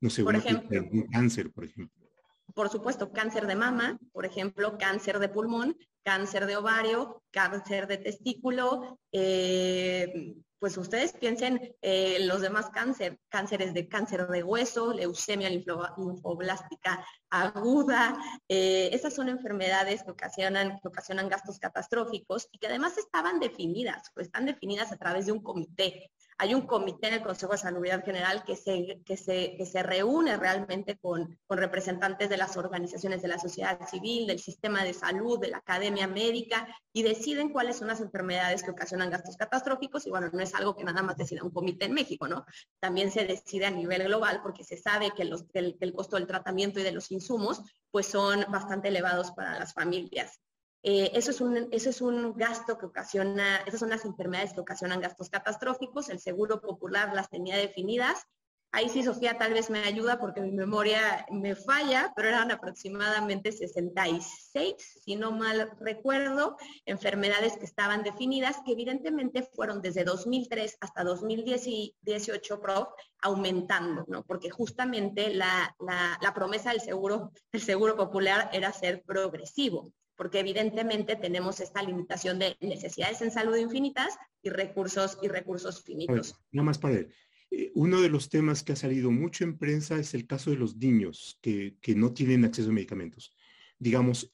[0.01, 2.05] no sé, por ejemplo, un cáncer, por ejemplo.
[2.53, 7.97] Por supuesto, cáncer de mama, por ejemplo, cáncer de pulmón, cáncer de ovario, cáncer de
[7.97, 14.93] testículo, eh, pues ustedes piensen en eh, los demás cáncer, cánceres de cáncer de hueso,
[14.93, 18.17] leucemia linfoblástica aguda.
[18.47, 24.11] Eh, esas son enfermedades que ocasionan, que ocasionan gastos catastróficos y que además estaban definidas,
[24.13, 26.11] pues están definidas a través de un comité.
[26.37, 29.81] Hay un comité en el Consejo de Salubridad General que se, que se, que se
[29.83, 34.93] reúne realmente con, con representantes de las organizaciones de la sociedad civil, del sistema de
[34.93, 40.05] salud, de la academia médica y deciden cuáles son las enfermedades que ocasionan gastos catastróficos.
[40.05, 42.45] Y bueno, no es algo que nada más decida un comité en México, ¿no?
[42.79, 46.17] También se decide a nivel global porque se sabe que, los, el, que el costo
[46.17, 50.41] del tratamiento y de los insumos pues son bastante elevados para las familias.
[50.87, 54.59] Eh, eso, es un, eso es un gasto que ocasiona, esas son las enfermedades que
[54.59, 56.09] ocasionan gastos catastróficos.
[56.09, 58.27] El Seguro Popular las tenía definidas.
[58.71, 63.51] Ahí sí, Sofía, tal vez me ayuda porque mi memoria me falla, pero eran aproximadamente
[63.51, 71.03] 66, si no mal recuerdo, enfermedades que estaban definidas, que evidentemente fueron desde 2003 hasta
[71.03, 72.93] 2018, PRO,
[73.23, 74.23] aumentando, ¿no?
[74.23, 80.39] Porque justamente la, la, la promesa del seguro, del seguro popular era ser progresivo porque
[80.39, 86.35] evidentemente tenemos esta limitación de necesidades en salud infinitas y recursos y recursos finitos.
[86.51, 87.09] nada más para ver.
[87.51, 90.57] Eh, uno de los temas que ha salido mucho en prensa es el caso de
[90.57, 93.35] los niños que, que no tienen acceso a medicamentos.
[93.77, 94.33] Digamos,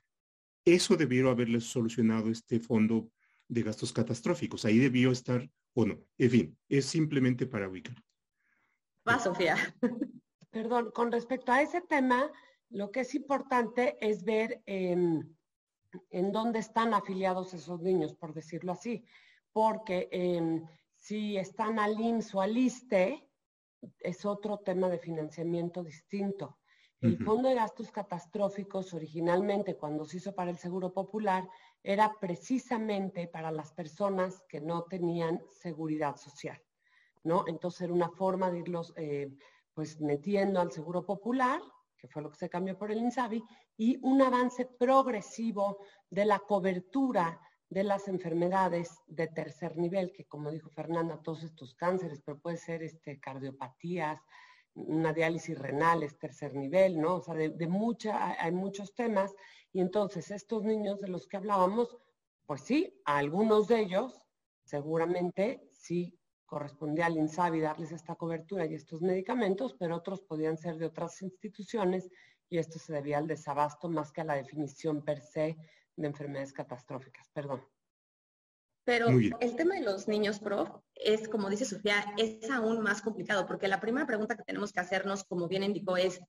[0.65, 3.11] eso debió haberles solucionado este fondo
[3.47, 4.65] de gastos catastróficos.
[4.65, 5.99] Ahí debió estar o no.
[6.17, 7.95] En fin, es simplemente para ubicar.
[9.07, 9.55] Va, Sofía.
[10.51, 12.31] Perdón, con respecto a ese tema,
[12.69, 14.61] lo que es importante es ver
[16.09, 19.05] en dónde están afiliados esos niños, por decirlo así,
[19.51, 23.27] porque em, si están al IMSS o al ISTE,
[23.99, 26.57] es otro tema de financiamiento distinto.
[27.01, 31.49] El Fondo de Gastos Catastróficos originalmente cuando se hizo para el Seguro Popular
[31.81, 36.61] era precisamente para las personas que no tenían seguridad social,
[37.23, 37.43] ¿no?
[37.47, 39.35] Entonces era una forma de irlos eh,
[39.73, 41.59] pues metiendo al Seguro Popular,
[41.97, 43.43] que fue lo que se cambió por el INSABI,
[43.81, 45.79] y un avance progresivo
[46.11, 51.73] de la cobertura de las enfermedades de tercer nivel, que como dijo Fernanda, todos estos
[51.73, 54.21] cánceres, pero puede ser este, cardiopatías,
[54.75, 57.15] una diálisis renal es tercer nivel, ¿no?
[57.15, 59.33] O sea, de, mucha, hay muchos temas.
[59.73, 61.97] Y entonces estos niños de los que hablábamos,
[62.45, 64.27] pues sí, a algunos de ellos
[64.63, 66.15] seguramente sí
[66.45, 71.19] correspondía al INSABI darles esta cobertura y estos medicamentos, pero otros podían ser de otras
[71.23, 72.11] instituciones
[72.51, 75.57] y esto se debía al desabasto más que a la definición per se
[75.95, 77.29] de enfermedades catastróficas.
[77.33, 77.65] Perdón.
[78.83, 83.45] Pero el tema de los niños, prof, es, como dice Sofía, es aún más complicado,
[83.47, 86.19] porque la primera pregunta que tenemos que hacernos, como bien indicó, es,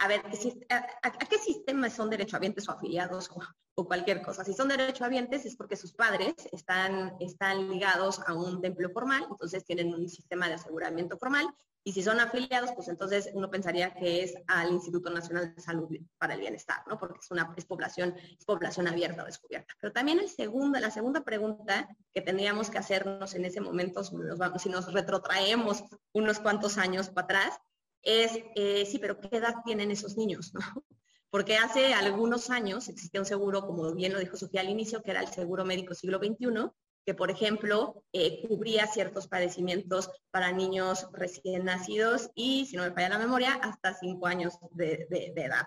[0.00, 0.22] a ver,
[0.70, 3.30] a, qué sistemas son derechohabientes o afiliados
[3.74, 4.44] o, cualquier cosa?
[4.44, 9.64] Si son derechohabientes es porque sus padres están, están ligados a un templo formal, entonces
[9.64, 11.46] tienen un sistema de aseguramiento formal,
[11.82, 15.88] y si son afiliados, pues entonces uno pensaría que es al Instituto Nacional de Salud
[16.18, 16.98] para el Bienestar, ¿no?
[16.98, 19.74] Porque es una población, es población abierta o descubierta.
[19.80, 24.14] Pero también el segundo, la segunda pregunta que tendríamos que hacernos en ese momento, si
[24.14, 27.60] nos, si nos retrotraemos unos cuantos años para atrás,
[28.02, 30.60] es, eh, sí, pero ¿qué edad tienen esos niños, no?
[31.30, 35.12] Porque hace algunos años existía un seguro, como bien lo dijo Sofía al inicio, que
[35.12, 36.70] era el seguro médico siglo XXI,
[37.06, 42.90] que, por ejemplo, eh, cubría ciertos padecimientos para niños recién nacidos y, si no me
[42.90, 45.64] falla la memoria, hasta cinco años de, edad.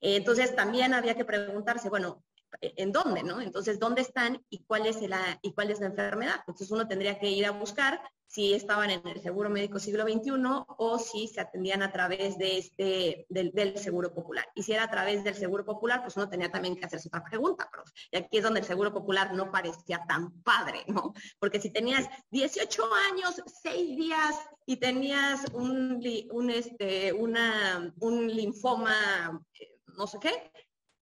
[0.00, 2.24] entonces, también había que preguntarse, bueno,
[2.60, 3.40] ¿en dónde, no?
[3.40, 6.36] Entonces, ¿dónde están y cuál es la, y cuál es la enfermedad?
[6.40, 8.00] Entonces, uno tendría que ir a buscar
[8.34, 10.32] si estaban en el seguro médico siglo XXI
[10.66, 14.44] o si se atendían a través de este, del, seguro popular.
[14.56, 17.22] Y si era a través del seguro popular, pues uno tenía también que hacerse otra
[17.22, 17.92] pregunta, profe.
[18.10, 21.14] Y aquí es donde el seguro popular no parecía tan padre, ¿no?
[21.38, 24.36] Porque si tenías 18 años, 6 días
[24.66, 30.50] y tenías un, un, este, una, un linfoma, eh, no sé qué,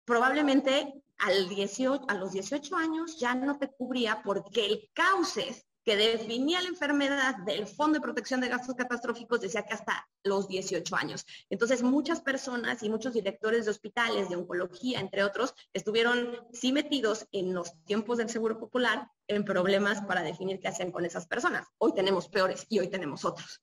[0.05, 5.97] probablemente al 18, a los 18 años ya no te cubría porque el cauces que
[5.97, 10.95] definía la enfermedad del Fondo de Protección de Gastos Catastróficos decía que hasta los 18
[10.95, 11.25] años.
[11.49, 17.27] Entonces, muchas personas y muchos directores de hospitales, de oncología, entre otros, estuvieron sí metidos
[17.33, 21.67] en los tiempos del Seguro Popular en problemas para definir qué hacían con esas personas.
[21.79, 23.63] Hoy tenemos peores y hoy tenemos otros.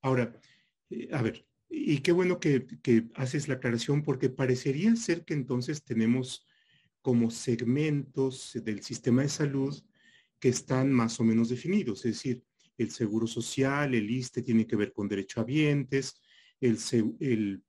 [0.00, 0.34] Ahora,
[0.88, 5.34] eh, a ver, y qué bueno que, que haces la aclaración porque parecería ser que
[5.34, 6.46] entonces tenemos
[7.02, 9.74] como segmentos del sistema de salud
[10.38, 12.42] que están más o menos definidos, es decir,
[12.78, 16.20] el seguro social, el ISTE tiene que ver con derechohabientes,
[16.60, 16.78] el,
[17.20, 17.62] el,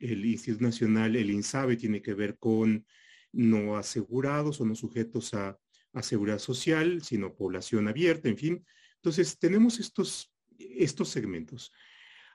[0.00, 2.84] el Instituto Nacional, el INSABE tiene que ver con
[3.32, 5.56] no asegurados o no sujetos a,
[5.92, 8.66] a seguridad social, sino población abierta, en fin.
[8.96, 11.72] Entonces, tenemos estos, estos segmentos.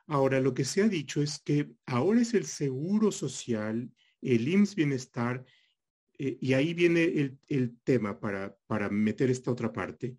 [0.07, 4.75] Ahora, lo que se ha dicho es que ahora es el seguro social, el IMSS
[4.75, 5.45] Bienestar
[6.23, 10.17] eh, y ahí viene el, tema para, para, meter esta otra parte,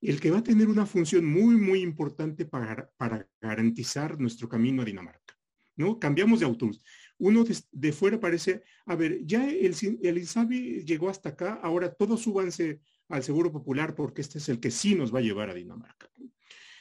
[0.00, 4.82] el que va a tener una función muy, muy importante para, para garantizar nuestro camino
[4.82, 5.38] a Dinamarca.
[5.76, 6.00] ¿no?
[6.00, 6.82] Cambiamos de autobús.
[7.18, 12.22] Uno de, fuera parece, a ver, ya el, el INSABI llegó hasta acá, ahora todos
[12.22, 15.54] súbanse al Seguro Popular porque este es el que sí nos va a llevar a
[15.54, 16.10] Dinamarca.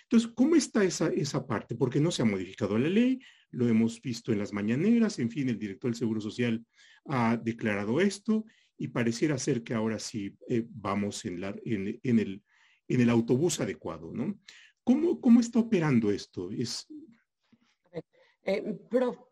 [0.04, 1.76] Entonces, ¿cómo está esa, esa parte?
[1.76, 3.20] Porque no se ha modificado la ley,
[3.52, 6.66] lo hemos visto en las mañaneras, en fin, el director del Seguro Social
[7.06, 8.46] ha declarado esto
[8.78, 12.44] y pareciera ser que ahora sí eh, vamos en, la, en, el,
[12.88, 14.40] en el autobús adecuado, ¿no?
[14.84, 16.52] ¿Cómo, cómo está operando esto?
[16.52, 16.88] Es...
[18.44, 19.32] Eh, pero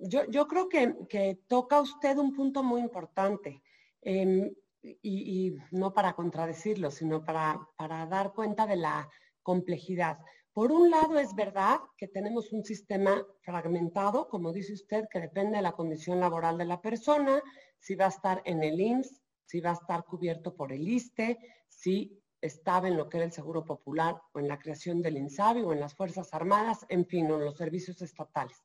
[0.00, 3.62] yo, yo creo que, que, toca usted un punto muy importante.
[4.00, 4.50] Em,
[4.82, 9.08] y, y, no para contradecirlo, sino para, para dar cuenta de la
[9.42, 10.18] complejidad.
[10.56, 15.56] Por un lado, es verdad que tenemos un sistema fragmentado, como dice usted, que depende
[15.58, 17.42] de la condición laboral de la persona,
[17.78, 21.36] si va a estar en el IMSS, si va a estar cubierto por el ISTE,
[21.68, 25.60] si estaba en lo que era el Seguro Popular o en la creación del INSABI
[25.60, 28.64] o en las Fuerzas Armadas, en fin, o en los servicios estatales.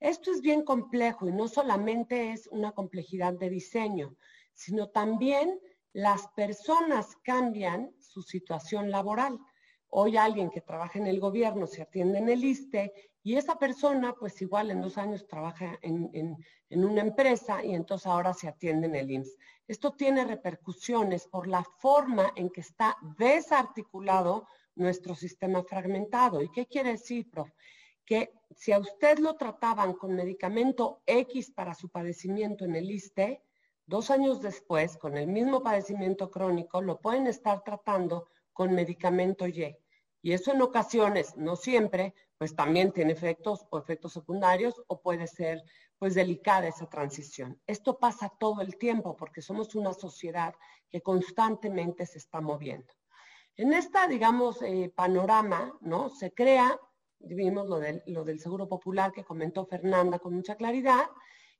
[0.00, 4.16] Esto es bien complejo y no solamente es una complejidad de diseño,
[4.52, 5.60] sino también
[5.92, 9.38] las personas cambian su situación laboral.
[9.90, 14.14] Hoy alguien que trabaja en el gobierno se atiende en el ISTE y esa persona
[14.18, 16.36] pues igual en dos años trabaja en,
[16.70, 19.36] una empresa y entonces ahora se atiende en el IMSS.
[19.66, 26.40] Esto tiene repercusiones por la forma en que está desarticulado nuestro sistema fragmentado.
[26.40, 27.50] ¿Y qué quiere decir, prof?
[28.10, 33.40] que si a usted lo trataban con medicamento X para su padecimiento en el ISTE,
[33.86, 38.26] dos años después, con el mismo padecimiento crónico, lo pueden estar tratando
[38.60, 39.74] con medicamento Y.
[40.20, 45.26] Y eso en ocasiones, no siempre, pues también tiene efectos o efectos secundarios o puede
[45.26, 45.62] ser
[45.98, 47.58] pues delicada esa transición.
[47.66, 50.54] Esto pasa todo el tiempo porque somos una sociedad
[50.90, 52.92] que constantemente se está moviendo.
[53.56, 56.10] En esta, digamos, eh, panorama, ¿no?
[56.10, 56.78] Se crea,
[57.18, 61.06] vimos lo del, lo del Seguro Popular que comentó Fernanda con mucha claridad,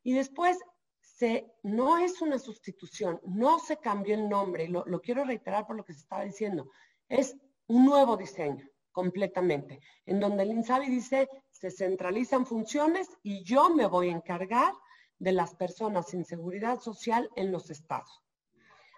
[0.03, 0.59] y después
[1.01, 5.77] se, no es una sustitución, no se cambió el nombre, lo, lo quiero reiterar por
[5.77, 6.71] lo que se estaba diciendo,
[7.11, 7.37] es
[7.67, 13.87] un nuevo diseño completamente, en donde el INSABI dice, se centralizan funciones y yo me
[13.87, 14.73] voy a encargar
[15.19, 18.23] de las personas sin seguridad social en los estados.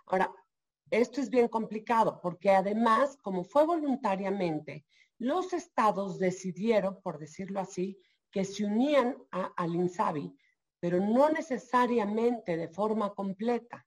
[0.06, 0.30] Ahora,
[0.90, 4.84] esto es bien complicado porque además, como fue voluntariamente,
[5.18, 7.98] los estados decidieron, por decirlo así,
[8.30, 10.34] que se unían al INSABI,
[10.80, 13.86] pero no necesariamente de forma completa.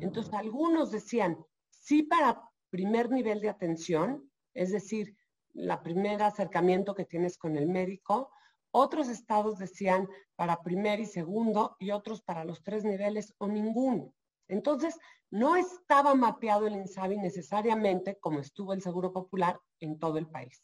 [0.00, 1.36] Entonces, algunos decían,
[1.70, 2.42] sí para
[2.76, 5.16] primer nivel de atención, es decir,
[5.54, 8.30] la primer acercamiento que tienes con el médico.
[8.70, 14.12] Otros estados decían para primer y segundo y otros para los tres niveles o ninguno.
[14.46, 14.98] Entonces,
[15.30, 20.60] no estaba mapeado el INSABI necesariamente como estuvo el Seguro Popular en todo el país.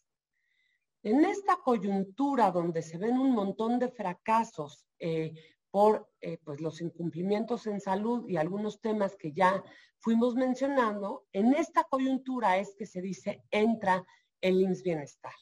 [1.03, 5.33] En esta coyuntura donde se ven un montón de fracasos eh,
[5.73, 9.65] por eh, pues los incumplimientos en salud y algunos temas que ya
[9.99, 14.05] fuimos mencionando, en esta coyuntura es que se dice entra
[14.43, 15.33] el IMSS Bienestar.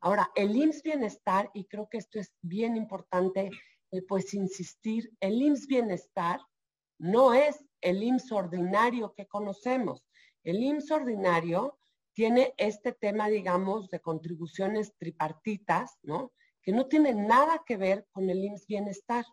[0.00, 3.50] Ahora, el IMSS Bienestar, y creo que esto es bien importante,
[3.90, 6.40] eh, pues insistir, el IMSS Bienestar
[6.98, 10.04] no es el IMSS ordinario que conocemos.
[10.44, 11.76] El IMSS ordinario
[12.12, 16.32] tiene este tema, digamos, de contribuciones tripartitas, ¿no?
[16.62, 19.24] Que no tiene nada que ver con el IMSS Bienestar.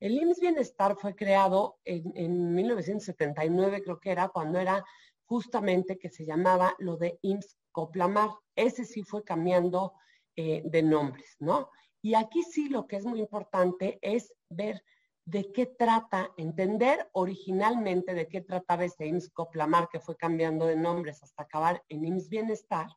[0.00, 4.84] El IMSS Bienestar fue creado en, en 1979, creo que era, cuando era
[5.26, 8.30] justamente que se llamaba lo de IMSS Coplamar.
[8.56, 9.92] Ese sí fue cambiando
[10.36, 11.70] eh, de nombres, ¿no?
[12.02, 14.82] Y aquí sí lo que es muy importante es ver
[15.26, 20.76] de qué trata, entender originalmente de qué trataba este IMSS Coplamar, que fue cambiando de
[20.76, 22.88] nombres hasta acabar en IMSS Bienestar,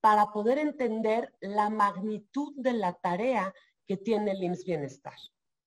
[0.00, 3.54] para poder entender la magnitud de la tarea
[3.86, 5.16] que tiene el IMSS Bienestar,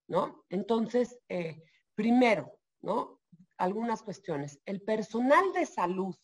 [0.07, 0.45] ¿no?
[0.49, 1.63] Entonces, eh,
[1.95, 3.19] primero, ¿no?
[3.57, 4.59] Algunas cuestiones.
[4.65, 6.15] El personal de salud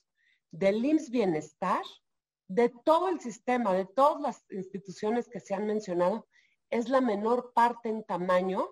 [0.52, 1.84] del IMSS Bienestar
[2.48, 6.28] de todo el sistema, de todas las instituciones que se han mencionado,
[6.70, 8.68] es la menor parte en tamaño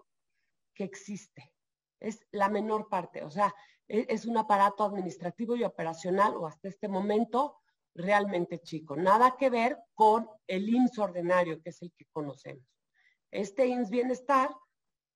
[0.73, 1.51] que existe.
[1.99, 3.23] Es la menor parte.
[3.23, 3.53] O sea,
[3.87, 7.57] e, es un aparato administrativo y operacional o hasta este momento
[7.93, 8.95] realmente chico.
[8.95, 12.65] Nada que ver con el IMSS ordinario, que es el que conocemos.
[13.31, 14.49] Este IMSS Bienestar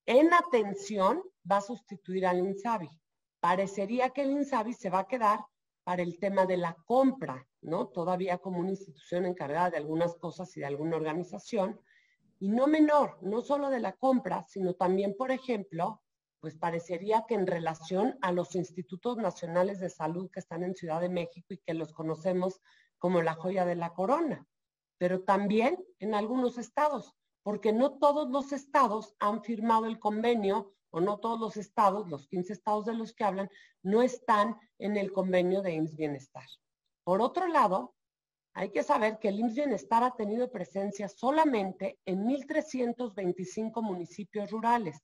[0.05, 2.89] en atención va a sustituir al INSABI.
[3.39, 5.39] Parecería que el INSABI se va a quedar
[5.83, 7.87] para el tema de la compra, ¿no?
[7.87, 11.79] Todavía como una institución encargada de algunas cosas y de alguna organización.
[12.39, 16.01] Y no menor, no solo de la compra, sino también, por ejemplo,
[16.39, 21.01] pues parecería que en relación a los institutos nacionales de salud que están en Ciudad
[21.01, 22.61] de México y que los conocemos
[22.97, 24.45] como la joya de la corona,
[24.97, 27.15] pero también en algunos estados,
[27.45, 32.27] porque no todos los estados han firmado el convenio o no todos los estados, los
[32.27, 33.51] 15 estados de los que hablan,
[33.83, 36.47] no están en el convenio de IMSS Bienestar.
[37.03, 37.93] Por otro lado,
[38.55, 45.03] hay que saber que el IMSS Bienestar ha tenido presencia solamente en 1.325 municipios rurales,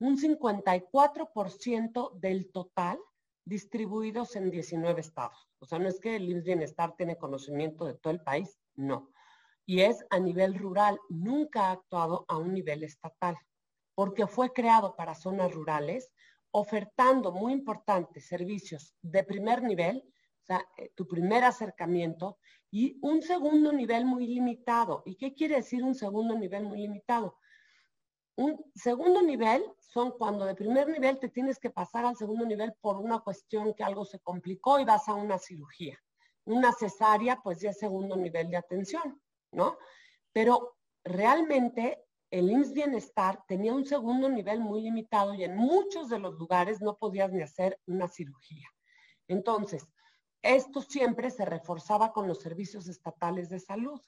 [0.00, 2.98] un 54% del total
[3.44, 5.48] distribuidos en 19 estados.
[5.60, 9.12] O sea, no es que el IMSS Bienestar tiene conocimiento de todo el país, no.
[9.66, 13.36] Y es a nivel rural, nunca ha actuado a un nivel estatal
[13.96, 16.12] porque fue creado para zonas rurales,
[16.52, 20.04] ofertando muy importantes servicios de primer nivel,
[20.42, 22.38] o sea, eh, tu primer acercamiento,
[22.70, 25.02] y un segundo nivel muy limitado.
[25.06, 27.38] ¿Y qué quiere decir un segundo nivel muy limitado?
[28.36, 32.74] Un segundo nivel son cuando de primer nivel te tienes que pasar al segundo nivel
[32.82, 35.98] por una cuestión que algo se complicó y vas a una cirugía.
[36.44, 39.18] Una cesárea, pues ya es segundo nivel de atención,
[39.56, 39.78] ¿no?
[40.32, 46.18] Pero realmente el IMSS Bienestar tenía un segundo nivel muy limitado y en muchos de
[46.18, 48.68] los lugares no podías ni hacer una cirugía.
[49.26, 49.88] Entonces,
[50.42, 54.00] esto siempre se reforzaba con los servicios estatales de salud.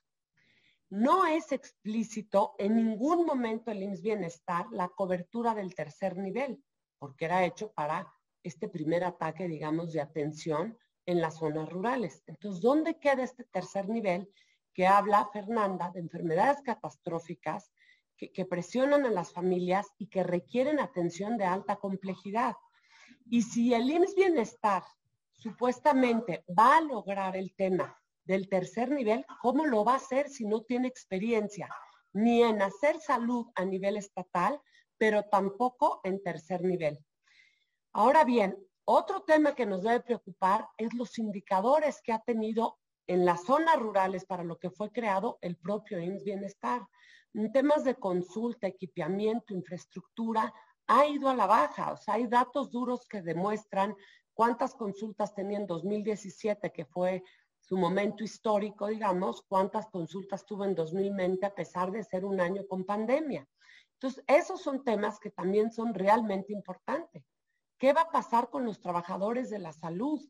[0.91, 6.63] No es explícito en ningún momento el IMSS Bienestar la cobertura del tercer nivel,
[6.99, 12.23] porque era hecho para este primer ataque, digamos, de atención en las zonas rurales.
[12.27, 14.31] Entonces, ¿dónde queda este tercer nivel?
[14.79, 17.73] Que habla Fernanda de enfermedades catastróficas
[18.17, 22.55] que, presionan a las familias y que requieren atención de alta complejidad.
[23.29, 24.85] Y si el IMSS Bienestar
[25.33, 30.47] supuestamente va a lograr el tema del tercer nivel, ¿cómo lo va a hacer si
[30.47, 31.69] no tiene experiencia
[32.13, 34.61] ni en hacer salud a nivel estatal,
[34.97, 37.05] pero tampoco en tercer nivel?
[37.93, 43.25] Ahora bien, otro tema que nos debe preocupar es los indicadores que ha tenido en
[43.25, 46.87] las zonas rurales para lo que fue creado el propio IMSS Bienestar.
[47.35, 50.53] En temas de consulta, equipamiento, infraestructura,
[50.87, 51.93] ha ido a la baja.
[51.93, 53.97] O sea, hay datos duros que demuestran
[54.35, 57.23] cuántas consultas tenía en 2017, que fue
[57.59, 62.67] su momento histórico, digamos, cuántas consultas tuvo en 2020 a pesar de ser un año
[62.67, 63.49] con pandemia.
[63.95, 67.25] Entonces, esos son temas que también son realmente importantes.
[67.79, 70.21] ¿Qué va a pasar con los trabajadores de la salud?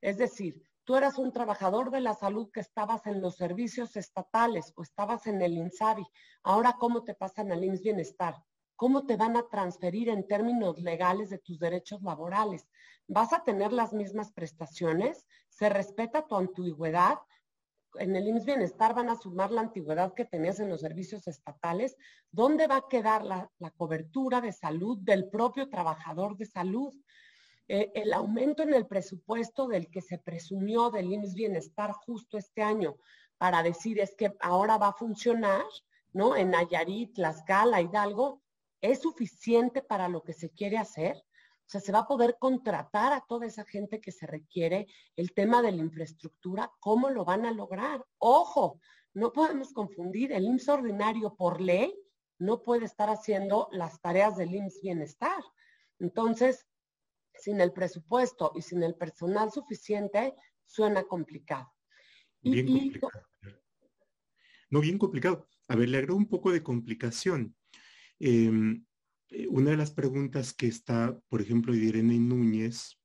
[0.00, 4.72] Es decir, tú eras un trabajador de la salud que estabas en los servicios estatales
[4.76, 6.06] o estabas en el INSABI.
[6.44, 8.36] Ahora, ¿cómo te pasan al IMSS Bienestar?
[8.76, 12.68] ¿Cómo te van a transferir en términos legales de tus derechos laborales?
[13.08, 15.26] ¿Vas a tener las mismas prestaciones?
[15.48, 17.18] ¿Se respeta tu antigüedad?
[17.98, 21.96] En el IMSS Bienestar van a sumar la antigüedad que tenías en los servicios estatales.
[22.30, 26.94] ¿Dónde va a quedar la, cobertura de salud del propio trabajador de salud?
[27.68, 32.62] Eh, el aumento en el presupuesto del que se presumió del IMSS Bienestar justo este
[32.62, 32.96] año
[33.38, 35.64] para decir es que ahora va a funcionar,
[36.12, 36.36] ¿no?
[36.36, 38.42] En Nayarit, Tlaxcala, Hidalgo,
[38.80, 41.16] ¿Es suficiente para lo que se quiere hacer?
[41.16, 44.86] O sea, se va a poder contratar a toda esa gente que se requiere.
[45.16, 48.04] El tema de la infraestructura, ¿cómo lo van a lograr?
[48.18, 48.78] Ojo,
[49.14, 50.32] no podemos confundir.
[50.32, 51.92] El IMSS ordinario por ley
[52.38, 55.42] no puede estar haciendo las tareas del IMSS bienestar.
[55.98, 56.66] Entonces,
[57.38, 60.34] sin el presupuesto y sin el personal suficiente,
[60.64, 61.72] suena complicado.
[62.42, 63.22] Bien complicado.
[64.70, 65.48] No, bien complicado.
[65.68, 67.56] A ver, le agrego un poco de complicación.
[68.18, 68.84] Em,
[69.30, 72.98] eh, una de las preguntas que está, por ejemplo, de Irene Núñez,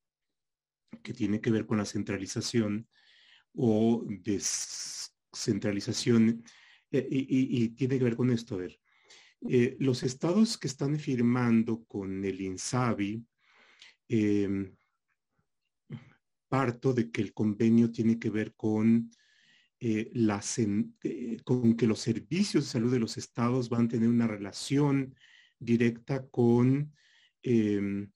[1.04, 2.88] que tiene que ver con la centralización
[3.54, 6.44] o descentralización,
[6.92, 8.80] eh, y, tiene que ver con esto, a ver,
[9.50, 13.26] eh, los estados que están firmando con el INSABI,
[14.12, 14.76] em,
[16.50, 19.10] parto de que el convenio tiene que ver con
[19.84, 24.28] eh, eh, con que los servicios de salud de los estados van a tener una
[24.28, 25.16] relación
[25.58, 26.94] directa con,
[27.42, 28.12] em,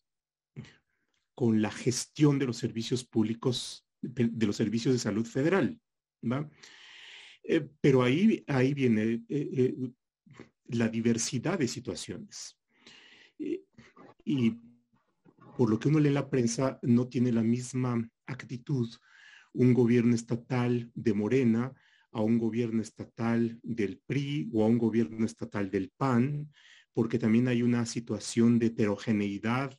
[1.34, 5.80] con la gestión de los servicios públicos, de, los servicios de salud federal.
[7.44, 9.24] Eh, pero ahí, ahí viene
[10.68, 12.60] la diversidad de situaciones.
[14.28, 14.65] y
[15.58, 18.90] por lo que uno lee la prensa, no tiene la misma actitud
[19.54, 21.74] un gobierno estatal de Morena
[22.12, 26.52] a un gobierno estatal del PRI o a un gobierno estatal del PAN,
[26.94, 29.78] porque también hay una situación de heterogeneidad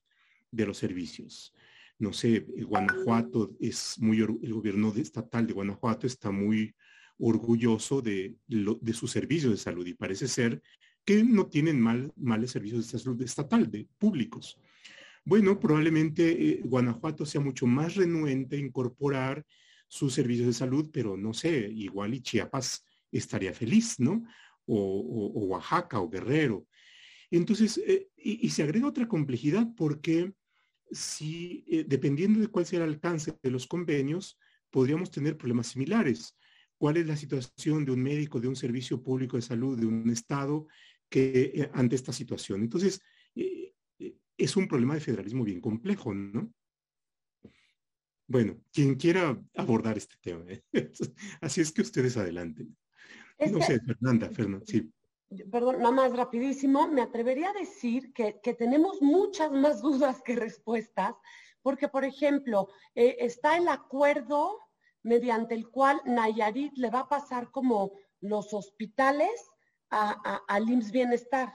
[0.50, 1.54] de los servicios.
[1.98, 6.74] No sé, Guanajuato es muy, el gobierno estatal de Guanajuato está muy
[7.18, 10.60] orgulloso de, de sus servicios de salud y parece ser
[11.06, 14.58] que no tienen mal, males servicios de salud estatal, de públicos.
[15.26, 19.44] Bueno, probablemente eh, Guanajuato sea mucho más renuente a incorporar
[19.88, 24.24] sus servicios de salud, pero no sé, igual y Chiapas estaría feliz, ¿no?
[24.66, 26.68] O, Oaxaca o Guerrero.
[27.28, 30.32] Entonces, eh, y, se agrega otra complejidad porque
[30.92, 34.38] si, eh, dependiendo de cuál sea el alcance de los convenios,
[34.70, 36.36] podríamos tener problemas similares.
[36.78, 40.08] ¿Cuál es la situación de un médico, de un servicio público de salud, de un
[40.08, 40.68] Estado
[41.08, 42.62] que ante esta situación?
[42.62, 43.00] Entonces,
[44.36, 46.52] es un problema de federalismo bien complejo, ¿no?
[48.28, 50.44] Bueno, quien quiera abordar este tema.
[50.48, 50.62] ¿eh?
[51.40, 52.76] Así es que ustedes adelanten.
[53.50, 54.90] no sé, Fernanda, Fernanda, sí.
[55.50, 61.14] Perdón, nada más rapidísimo, me atrevería a decir que, tenemos muchas más dudas que respuestas,
[61.62, 64.60] porque, por ejemplo, eh, está el acuerdo
[65.02, 69.30] mediante el cual Nayarit le va a pasar como los hospitales
[69.90, 71.52] a, a, al IMSS Bienestar.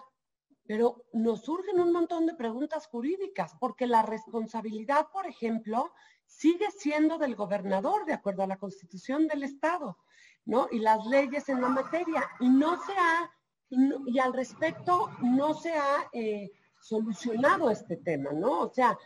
[0.65, 5.91] Pero nos surgen un montón de preguntas jurídicas, porque la responsabilidad, por ejemplo,
[6.25, 9.97] sigue siendo del gobernador, de acuerdo a la constitución del Estado,
[10.45, 10.67] ¿no?
[10.71, 12.23] Y las leyes en la materia.
[12.39, 13.31] Y no se ha,
[13.69, 16.51] y, al respecto, no se ha eh,
[16.81, 18.61] solucionado este tema, ¿no?
[18.61, 18.97] O sea,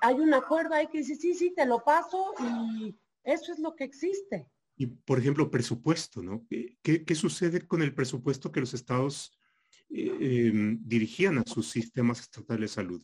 [0.00, 3.74] hay un acuerdo ahí que dice, sí, sí, te lo paso y eso es lo
[3.74, 4.48] que existe.
[4.76, 6.46] Y, por ejemplo, presupuesto, ¿no?
[6.48, 9.38] ¿Qué, sucede con el presupuesto que los estados
[9.94, 13.02] eh, em, dirigían a sus sistemas estatales de salud?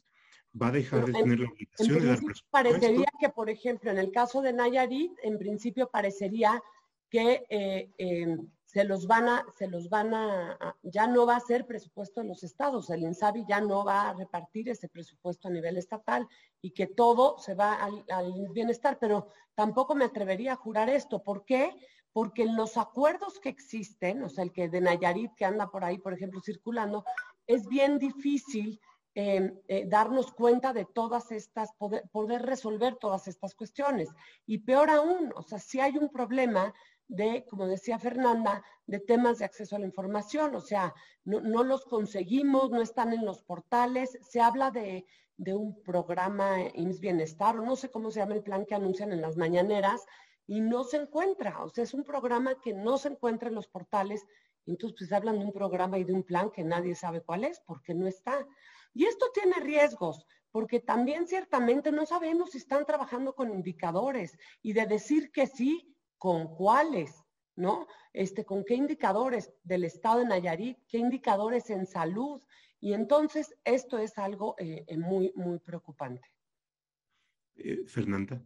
[0.61, 2.19] va a dejar de tener la obligación de dar
[2.51, 6.61] Parecería que, por ejemplo, en el caso de Nayarit, en principio parecería
[7.09, 11.41] que eh, eh, se los van a, se los van a, ya no va a
[11.41, 15.51] ser presupuesto de los estados, el INSABI ya no va a repartir ese presupuesto a
[15.51, 16.29] nivel estatal
[16.63, 21.21] y que todo se va al, bienestar, pero tampoco me atrevería a jurar esto.
[21.23, 21.75] ¿Por qué?
[22.13, 25.85] Porque en los acuerdos que existen, o sea, el que de Nayarit que anda por
[25.85, 27.05] ahí, por ejemplo, circulando,
[27.47, 28.81] es bien difícil
[29.15, 34.09] em, eh, darnos cuenta de todas estas, poder, resolver todas estas cuestiones.
[34.47, 36.73] Y peor aún, o sea, si hay un problema
[37.09, 40.95] de, como decía Fernanda, de temas de acceso a la información, o sea,
[41.25, 45.05] no, los conseguimos, no están en los portales, se habla de,
[45.53, 49.23] un programa IMSS Bienestar, o no sé cómo se llama el plan que anuncian en
[49.23, 50.05] las mañaneras,
[50.47, 53.69] y no se encuentra, o sea, es un programa que no se encuentra en los
[53.69, 54.27] portales,
[54.67, 57.61] entonces pues hablan de un programa y de un plan que nadie sabe cuál es,
[57.61, 58.47] porque no está.
[58.95, 64.73] Y esto tiene riesgos, porque también ciertamente no sabemos si están trabajando con indicadores y
[64.73, 67.25] de decir que sí, con cuáles,
[67.57, 67.87] ¿no?
[68.13, 72.43] Este, con qué indicadores del estado de Nayarit, qué indicadores en salud.
[72.81, 76.29] Y entonces esto es algo eh, eh, muy, muy preocupante.
[77.55, 78.43] Eh, Fernanda.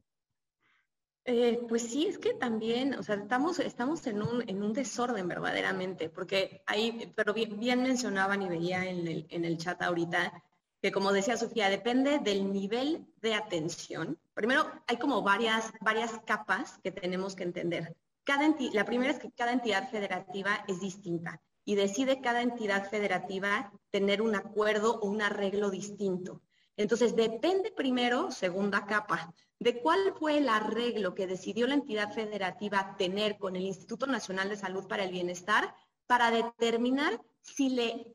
[1.68, 6.11] Pues sí, es que también, o sea, estamos, estamos en, un, en un desorden verdaderamente,
[6.11, 10.43] porque ahí, pero bien, bien mencionaban y veía en el, en el chat ahorita,
[10.83, 14.18] que como decía Sofía, depende del nivel de atención.
[14.35, 17.97] Primero, hay como varias, varias capas que tenemos que entender.
[18.25, 23.72] Cada la primera es que cada entidad federativa es distinta y decide cada entidad federativa
[23.91, 26.43] tener un acuerdo o un arreglo distinto.
[26.77, 32.97] Entonces, depende primero, segunda capa, de cuál fue el arreglo que decidió la entidad federativa
[32.99, 35.75] tener con el Instituto Nacional de Salud para el Bienestar
[36.07, 38.13] para determinar si le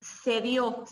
[0.00, 0.84] se dio,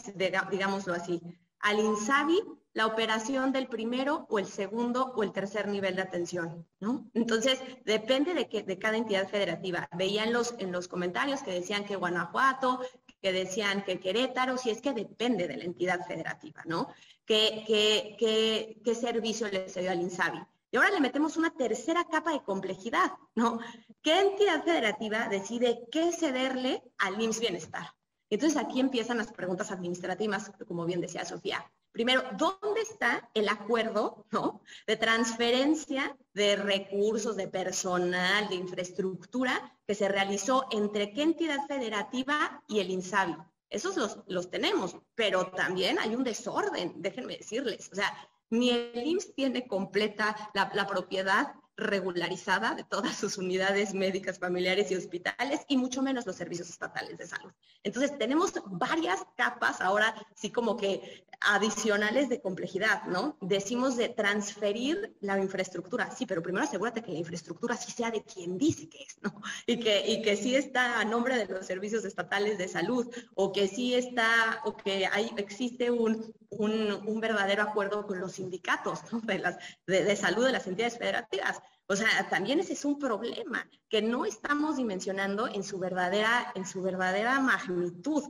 [0.50, 1.20] digámoslo así,
[1.60, 6.66] al INSABI la operación del primero o el segundo o el tercer nivel de atención,
[6.80, 7.08] ¿no?
[7.14, 9.88] Entonces, depende de, que, de cada entidad federativa.
[9.96, 12.80] Veían los, en los comentarios que decían que Guanajuato,
[13.24, 16.88] que decían que Querétaro, si es que depende de la entidad federativa, ¿no?
[17.24, 20.42] ¿Qué, qué, qué, servicio le dio al INSABI?
[20.70, 23.60] Y ahora le metemos una tercera capa de complejidad, ¿no?
[24.02, 27.94] ¿Qué entidad federativa decide qué cederle al IMSS Bienestar?
[28.28, 31.64] Entonces aquí empiezan las preguntas administrativas, como bien decía Sofía.
[31.94, 34.62] Primero, ¿dónde está el acuerdo ¿no?
[34.84, 42.64] de transferencia de recursos, de personal, de infraestructura que se realizó entre qué entidad federativa
[42.66, 43.36] y el INSABI?
[43.70, 47.88] Esos los, los tenemos, pero también hay un desorden, déjenme decirles.
[47.92, 48.12] O sea,
[48.50, 54.90] ni el IMSS tiene completa la, la propiedad regularizada de todas sus unidades médicas familiares
[54.90, 57.52] y hospitales y mucho menos los servicios estatales de salud.
[57.82, 63.36] Entonces tenemos varias capas ahora, sí como que adicionales de complejidad, ¿no?
[63.40, 68.22] Decimos de transferir la infraestructura, sí, pero primero asegúrate que la infraestructura sí sea de
[68.22, 69.34] quien dice que es, ¿no?
[69.66, 73.52] Y que, y que sí está a nombre de los servicios estatales de salud o
[73.52, 79.38] que sí está, o que hay, existe un, un, verdadero acuerdo con los sindicatos de,
[79.38, 81.60] las, de salud de las entidades federativas.
[81.86, 86.66] O sea, también ese es un problema que no estamos dimensionando en su verdadera, en
[86.66, 88.24] su verdadera magnitud.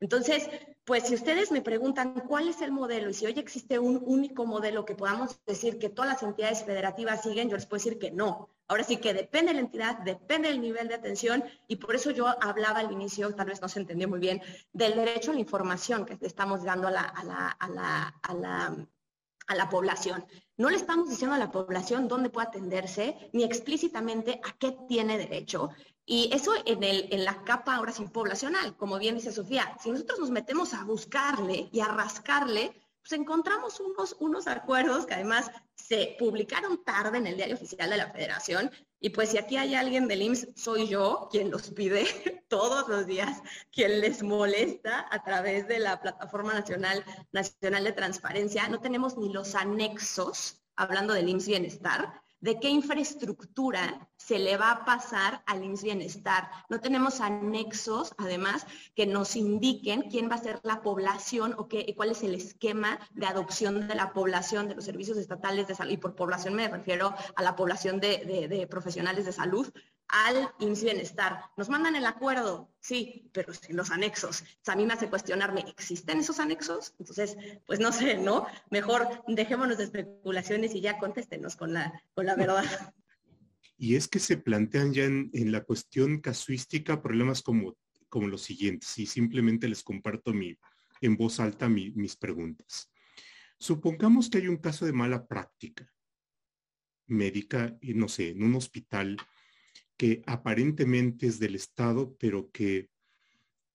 [0.00, 0.48] Entonces,
[0.84, 4.46] pues si ustedes me preguntan cuál es el modelo y si hoy existe un único
[4.46, 8.10] modelo que podamos decir que todas las entidades federativas siguen, yo les puedo decir que
[8.10, 8.48] no.
[8.66, 12.10] Ahora sí que depende de la entidad, depende del nivel de atención y por eso
[12.12, 14.40] yo hablaba al inicio, tal vez no se entendió muy bien,
[14.72, 18.34] del derecho a la información que estamos dando a la, a la, a la, a
[18.34, 18.86] la
[19.50, 20.24] a la población.
[20.56, 25.18] No le estamos diciendo a la población dónde puede atenderse, ni explícitamente a qué tiene
[25.18, 25.70] derecho.
[26.12, 29.92] Y eso en, el, en la capa ahora sin poblacional, como bien dice Sofía, si
[29.92, 35.52] nosotros nos metemos a buscarle y a rascarle, pues encontramos unos, unos acuerdos que además
[35.76, 38.72] se publicaron tarde en el diario oficial de la federación.
[38.98, 42.04] Y pues si aquí hay alguien del IMSS, soy yo quien los pide
[42.48, 43.40] todos los días,
[43.70, 48.66] quien les molesta a través de la Plataforma Nacional, Nacional de Transparencia.
[48.66, 54.70] No tenemos ni los anexos, hablando del IMSS Bienestar, de qué infraestructura se le va
[54.70, 56.50] a pasar al IMSS Bienestar.
[56.68, 61.94] No tenemos anexos, además, que nos indiquen quién va a ser la población o qué,
[61.96, 65.92] cuál es el esquema de adopción de la población de los servicios estatales de salud.
[65.92, 69.70] Y por población me refiero a la población de profesionales de salud
[70.12, 71.40] al IMSS Bienestar.
[71.56, 74.44] Nos mandan el acuerdo, sí, pero sin los anexos.
[74.66, 76.94] a mí me hace cuestionarme, ¿existen esos anexos?
[76.98, 77.36] Entonces,
[77.66, 78.46] pues no sé, ¿no?
[78.70, 82.94] Mejor dejémonos de especulaciones y ya contéstenos con la, con la verdad.
[83.76, 87.76] Y es que se plantean ya en, la cuestión casuística problemas como,
[88.08, 90.56] como los siguientes, y simplemente les comparto mi,
[91.00, 92.90] en voz alta mis preguntas.
[93.58, 95.90] Supongamos que hay un caso de mala práctica
[97.06, 99.16] médica, no sé, en un hospital
[100.00, 102.88] que aparentemente es del Estado, pero que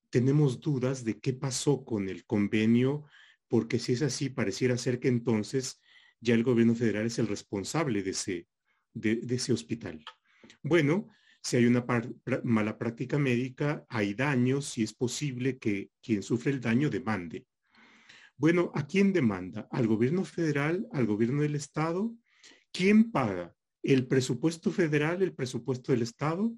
[0.09, 3.03] tenemos dudas de qué pasó con el convenio,
[3.47, 5.79] porque si es así, pareciera ser que entonces
[6.19, 8.47] ya el gobierno federal es el responsable de ese,
[8.95, 10.03] de, ese hospital.
[10.63, 11.09] Bueno,
[11.43, 11.85] si hay una
[12.43, 17.45] mala práctica médica, hay daños y es posible que quien sufre el daño demande.
[18.35, 19.67] Bueno, ¿a quién demanda?
[19.69, 20.87] ¿Al gobierno federal?
[20.91, 22.15] ¿Al gobierno del Estado?
[22.71, 23.54] ¿Quién paga?
[23.85, 25.21] ¿El presupuesto federal?
[25.21, 26.51] ¿El presupuesto del Estado?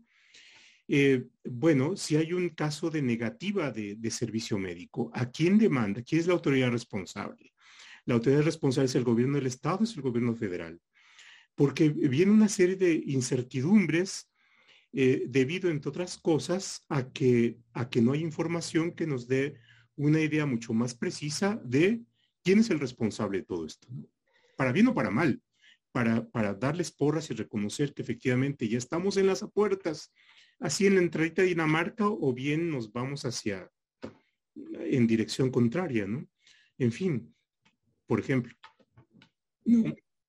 [0.87, 6.01] Eh, bueno, si hay un caso de negativa de, servicio médico, ¿a quién demanda?
[6.01, 7.53] ¿Quién es la autoridad responsable?
[8.05, 10.79] La autoridad responsable es el gobierno del Estado, es el gobierno federal.
[11.53, 14.31] Porque viene una serie de incertidumbres
[14.93, 19.59] eh, debido, entre otras cosas, a que, a que no hay información que nos dé
[19.97, 22.03] una idea mucho más precisa de
[22.41, 23.89] quién es el responsable de todo esto,
[24.55, 25.41] para bien o para mal,
[25.91, 30.13] para, para darles porras y reconocer que efectivamente ya estamos en las puertas,
[30.59, 33.71] así en la entrada de Dinamarca, o bien nos vamos hacia,
[34.55, 36.27] en dirección contraria, ¿no?
[36.77, 37.35] En fin,
[38.05, 38.53] por ejemplo.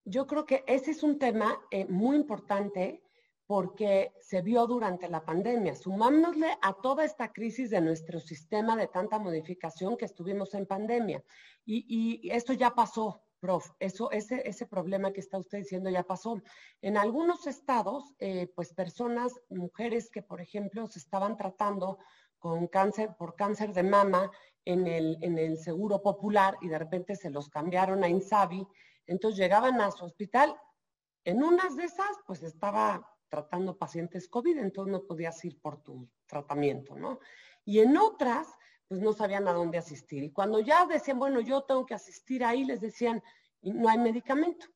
[0.05, 3.03] Yo creo que ese es un tema eh, muy importante
[3.49, 5.75] porque se vio durante la pandemia.
[5.75, 11.25] Sumámosle a toda esta crisis de nuestro sistema de tanta modificación que estuvimos en pandemia.
[11.65, 13.71] Y, esto ya pasó, prof.
[13.79, 16.41] Eso, ese, ese problema que está usted diciendo ya pasó.
[16.83, 21.99] En algunos estados, eh, pues personas, mujeres que, por ejemplo, se estaban tratando
[22.39, 24.31] con cáncer, por cáncer de mama
[24.65, 28.67] en el, en el seguro popular y de repente se los cambiaron a Insabi.
[29.07, 30.55] Entonces llegaban a su hospital.
[31.25, 36.09] En unas de esas, pues estaba tratando pacientes COVID, entonces no podías ir por tu
[36.27, 37.19] tratamiento, ¿no?
[37.65, 38.49] Y en otras,
[38.89, 40.25] pues no sabían a dónde asistir.
[40.25, 43.23] Y cuando ya decían, bueno, yo tengo que asistir ahí, les decían,
[43.63, 44.67] no hay medicamento.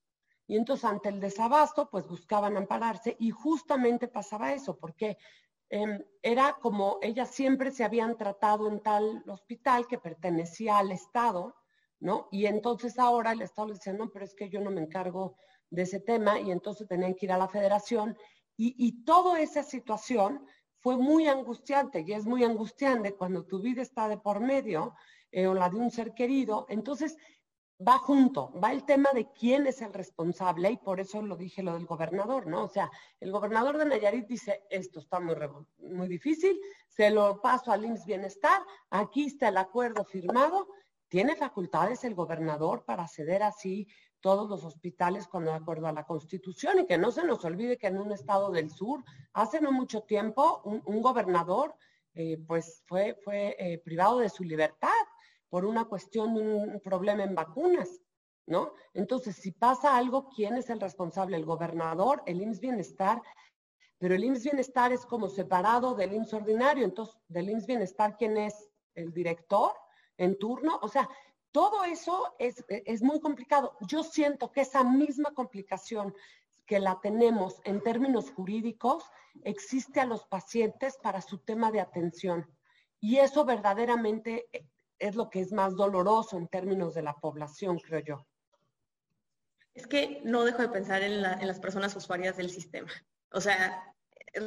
[0.47, 5.17] Y entonces ante el desabasto, pues buscaban ampararse y justamente pasaba eso, porque
[5.71, 11.55] em, era como ellas siempre se habían tratado en tal hospital que pertenecía al Estado,
[12.01, 12.29] ¿no?
[12.31, 15.37] Y entonces ahora el Estado les decía, no, pero es que yo no me encargo
[15.71, 18.17] de ese tema y entonces tenían que ir a la federación
[18.57, 20.47] y, toda esa situación
[20.83, 24.95] fue muy angustiante y es muy angustiante cuando tu vida está de por medio
[25.31, 26.67] eh, o la de un ser querido.
[26.69, 27.17] Entonces,
[27.87, 31.63] va junto, va el tema de quién es el responsable y por eso lo dije
[31.63, 32.65] lo del gobernador, ¿no?
[32.65, 35.37] O sea, el gobernador de Nayarit dice, esto está muy,
[35.79, 40.69] muy difícil, se lo paso al IMSS Bienestar, aquí está el acuerdo firmado,
[41.09, 43.87] tiene facultades el gobernador para ceder así
[44.23, 47.77] todos los hospitales cuando de acuerdo a la Constitución y que no se nos olvide
[47.77, 49.05] que en un estado del sur,
[49.35, 51.75] hace no mucho tiempo, un, gobernador
[52.15, 54.89] eh, pues fue, fue eh, privado de su libertad
[55.51, 58.01] por una cuestión de un problema en vacunas,
[58.47, 58.73] ¿no?
[58.95, 61.37] Entonces, si pasa algo, ¿quién es el responsable?
[61.37, 63.21] El gobernador, el IMSS Bienestar,
[63.99, 68.39] pero el IMSS Bienestar es como separado del IMSS ordinario, entonces, del IMSS Bienestar, ¿quién
[68.39, 68.71] es?
[68.95, 69.73] El director
[70.17, 71.09] en turno, o sea,
[71.53, 73.77] todo eso es, muy complicado.
[73.83, 76.15] Yo siento que esa misma complicación
[76.67, 79.05] que la tenemos en términos jurídicos
[79.45, 82.51] existe a los pacientes para su tema de atención.
[83.01, 84.49] Y eso verdaderamente
[84.99, 88.27] es lo que es más doloroso en términos de la población, creo yo.
[89.75, 92.91] Es que no dejo de pensar en, en las personas usuarias del sistema.
[93.33, 93.95] O sea,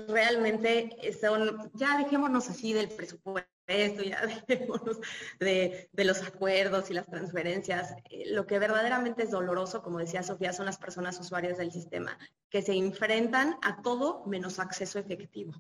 [0.08, 0.90] realmente
[1.20, 5.00] son, ya dejémonos así del presupuesto esto, ya dejémonos
[5.40, 7.94] de, los acuerdos y las transferencias.
[8.10, 12.18] Eh, lo que verdaderamente es doloroso, como decía Sofía, son las personas usuarias del sistema,
[12.50, 15.54] que se enfrentan a todo menos acceso efectivo.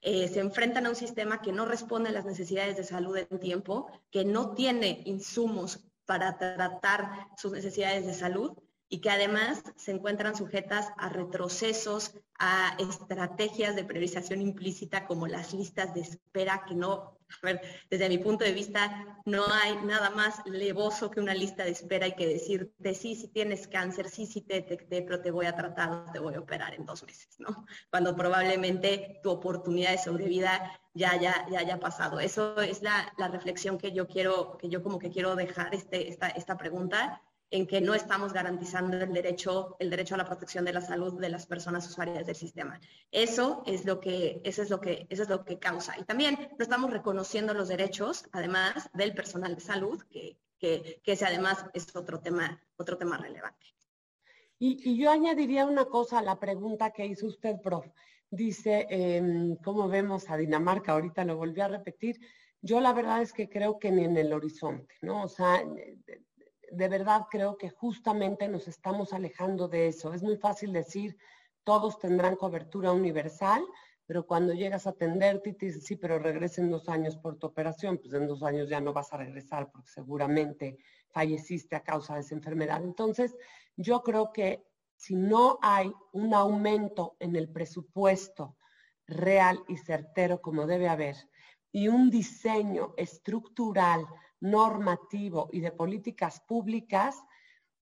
[0.00, 3.40] Eh, se enfrentan a un sistema que no responde a las necesidades de salud en
[3.40, 8.52] tiempo, que no tiene insumos para tratar sus necesidades de salud
[8.88, 15.54] y que además se encuentran sujetas a retrocesos, a estrategias de priorización implícita como las
[15.54, 17.18] listas de espera que no
[17.90, 22.06] desde mi punto de vista, no hay nada más levoso que una lista de espera
[22.06, 25.54] y que decirte, sí, si tienes cáncer, sí, sí te detecté, pero te voy a
[25.54, 27.66] tratar, te voy a operar en dos meses, ¿no?
[27.90, 32.20] Cuando probablemente tu oportunidad de sobrevida ya, ya, ya haya pasado.
[32.20, 36.08] Eso es la, la reflexión que yo quiero, que yo como que quiero dejar este,
[36.08, 40.64] esta, esta pregunta en que no estamos garantizando el derecho, el derecho a la protección
[40.64, 42.80] de la salud de las personas usuarias del sistema.
[43.10, 45.98] Eso es lo que, eso es lo que, eso es lo que causa.
[45.98, 51.12] Y también no estamos reconociendo los derechos, además, del personal de salud, que, que, que
[51.12, 53.74] ese además es otro tema, otro tema relevante.
[54.58, 57.86] Y, yo añadiría una cosa a la pregunta que hizo usted, prof.
[58.30, 60.92] Dice, eh, ¿cómo vemos a Dinamarca?
[60.92, 62.18] Ahorita lo volví a repetir.
[62.62, 65.24] Yo la verdad es que creo que ni en el horizonte, ¿no?
[65.24, 65.62] O sea,
[66.74, 70.12] de verdad creo que justamente nos estamos alejando de eso.
[70.12, 71.16] Es muy fácil decir,
[71.64, 73.64] todos tendrán cobertura universal,
[74.06, 77.46] pero cuando llegas a atenderte y te dicen, sí, pero regresen dos años por tu
[77.46, 80.78] operación, pues en dos años ya no vas a regresar porque seguramente
[81.10, 82.82] falleciste a causa de esa enfermedad.
[82.84, 83.34] Entonces,
[83.76, 84.62] yo creo que
[84.96, 88.56] si no hay un aumento en el presupuesto
[89.06, 91.16] real y certero como debe haber,
[91.72, 94.06] y un diseño estructural,
[94.44, 97.16] normativo y de políticas públicas,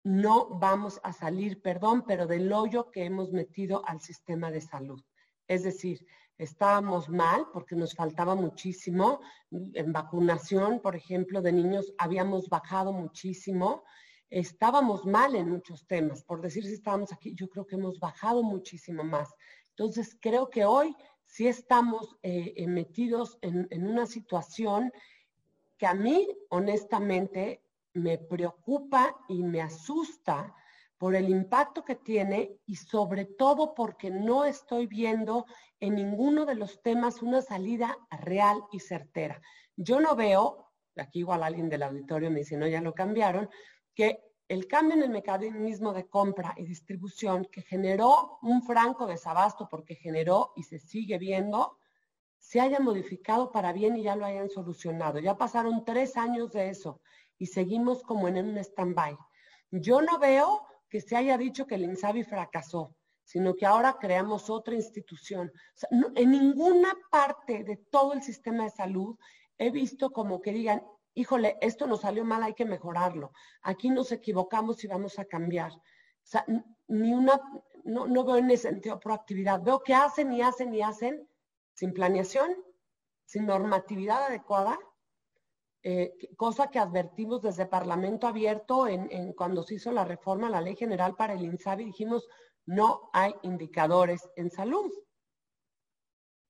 [0.03, 5.03] no vamos a salir, perdón, pero del hoyo que hemos metido al sistema de salud.
[5.47, 6.03] Es decir,
[6.37, 9.21] estábamos mal porque nos faltaba muchísimo.
[9.51, 13.83] En vacunación, por ejemplo, de niños habíamos bajado muchísimo.
[14.31, 16.23] Estábamos mal en muchos temas.
[16.23, 19.29] Por decir si estábamos aquí, yo creo que hemos bajado muchísimo más.
[19.75, 24.91] Entonces, creo que hoy sí estamos eh, eh, metidos en, en una situación
[25.77, 27.63] que a mí, honestamente,
[27.93, 30.55] me preocupa y me asusta
[30.97, 35.45] por el impacto que tiene y sobre todo porque no estoy viendo
[35.79, 39.39] en ninguno de los temas una salida real y certera.
[39.75, 43.49] Yo no veo, aquí igual alguien del auditorio me dice, no, ya lo cambiaron,
[43.93, 49.67] que el cambio en el mecanismo de compra y distribución que generó un franco desabasto
[49.69, 51.77] porque generó y se sigue viendo,
[52.39, 55.19] se haya modificado para bien y ya lo hayan solucionado.
[55.19, 57.01] Ya pasaron tres años de eso
[57.37, 59.17] y seguimos como en un stand-by.
[59.71, 64.49] Yo no veo que se haya dicho que el INSABI fracasó, sino que ahora creamos
[64.49, 65.51] otra institución.
[66.15, 69.17] en ninguna parte de todo el sistema de salud
[69.57, 70.83] he visto como que digan,
[71.13, 73.31] híjole, esto nos salió mal, hay que mejorarlo.
[73.61, 75.71] Aquí nos equivocamos y vamos a cambiar.
[75.73, 76.45] O sea,
[76.87, 77.41] ni una,
[77.83, 79.61] no, no veo en ese sentido proactividad.
[79.61, 81.27] Veo que hacen y hacen y hacen
[81.77, 82.55] sin planeación,
[83.25, 84.79] sin normatividad adecuada
[85.83, 90.59] eh, cosa que advertimos desde Parlamento Abierto en, cuando se hizo la reforma a la
[90.59, 92.27] Ley General para el INSABI, dijimos,
[92.65, 94.91] no hay indicadores en salud.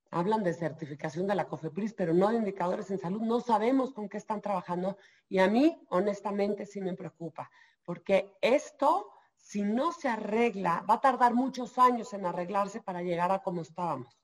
[0.09, 3.21] Hablan de certificación de la COFEPRIS, pero no de indicadores en salud.
[3.21, 4.97] No sabemos con qué están trabajando
[5.27, 7.51] y a mí, honestamente, sí me preocupa,
[7.83, 13.31] porque esto, si no se arregla, va a tardar muchos años en arreglarse para llegar
[13.31, 14.16] a como estábamos.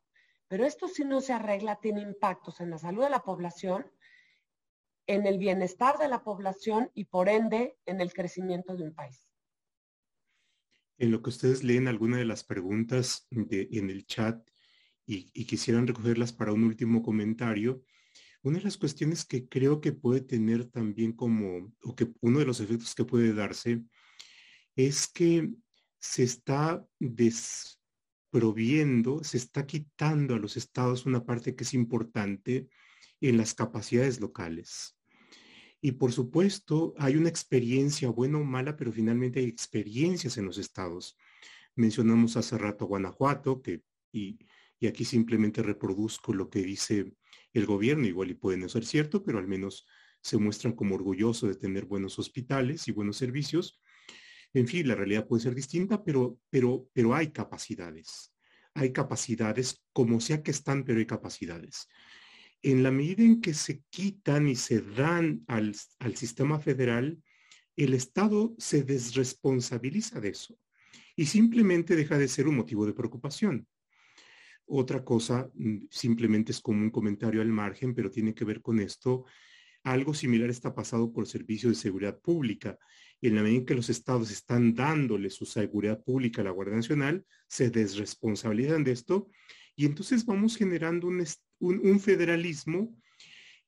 [0.54, 3.88] Pero esto, si no se arregla, tiene impactos en la salud de la población,
[5.08, 9.28] en el bienestar de la población y por ende en el crecimiento de un país.
[11.00, 14.48] En lo que ustedes leen alguna de las preguntas en el chat
[15.08, 17.82] y, quisieran recogerlas para un último comentario,
[18.44, 22.46] una de las cuestiones que creo que puede tener también como, o que uno de
[22.46, 23.82] los efectos que puede darse,
[24.76, 25.50] es que
[25.98, 26.86] se está
[28.34, 32.68] desproviendo, se está quitando a los estados una parte que es importante,
[33.22, 34.98] en las capacidades locales.
[35.80, 40.58] Y por supuesto, hay una experiencia, buena o mala, pero finalmente hay experiencias en los
[40.58, 41.16] estados.
[41.76, 44.40] Mencionamos hace rato Guanajuato, que, y,
[44.80, 47.14] y aquí simplemente reproduzco lo que dice
[47.54, 49.86] el gobierno, igual y puede no ser cierto, pero al menos
[50.22, 53.80] se muestran como orgullosos de tener buenos hospitales y buenos servicios.
[54.54, 58.34] En fin, la realidad puede ser distinta, pero, pero, pero hay capacidades.
[58.76, 61.88] Hay capacidades, como sea que están, pero hay capacidades
[62.64, 65.76] en la medida en que se quitan y se dan al,
[66.16, 67.22] sistema federal,
[67.76, 70.58] el Estado se desresponsabiliza de eso
[71.16, 73.68] y simplemente deja de ser un motivo de preocupación.
[74.66, 78.80] Otra cosa, mm, simplemente es como un comentario al margen, pero tiene que ver con
[78.80, 79.26] esto.
[79.84, 82.78] Algo similar está pasado por el Servicio de Seguridad Pública.
[83.22, 86.76] En la medida en que los estados están dándole su seguridad pública a la Guardia
[86.76, 89.30] Nacional, se desresponsabilizan de esto
[89.76, 91.26] y entonces vamos generando un,
[91.60, 92.96] un, federalismo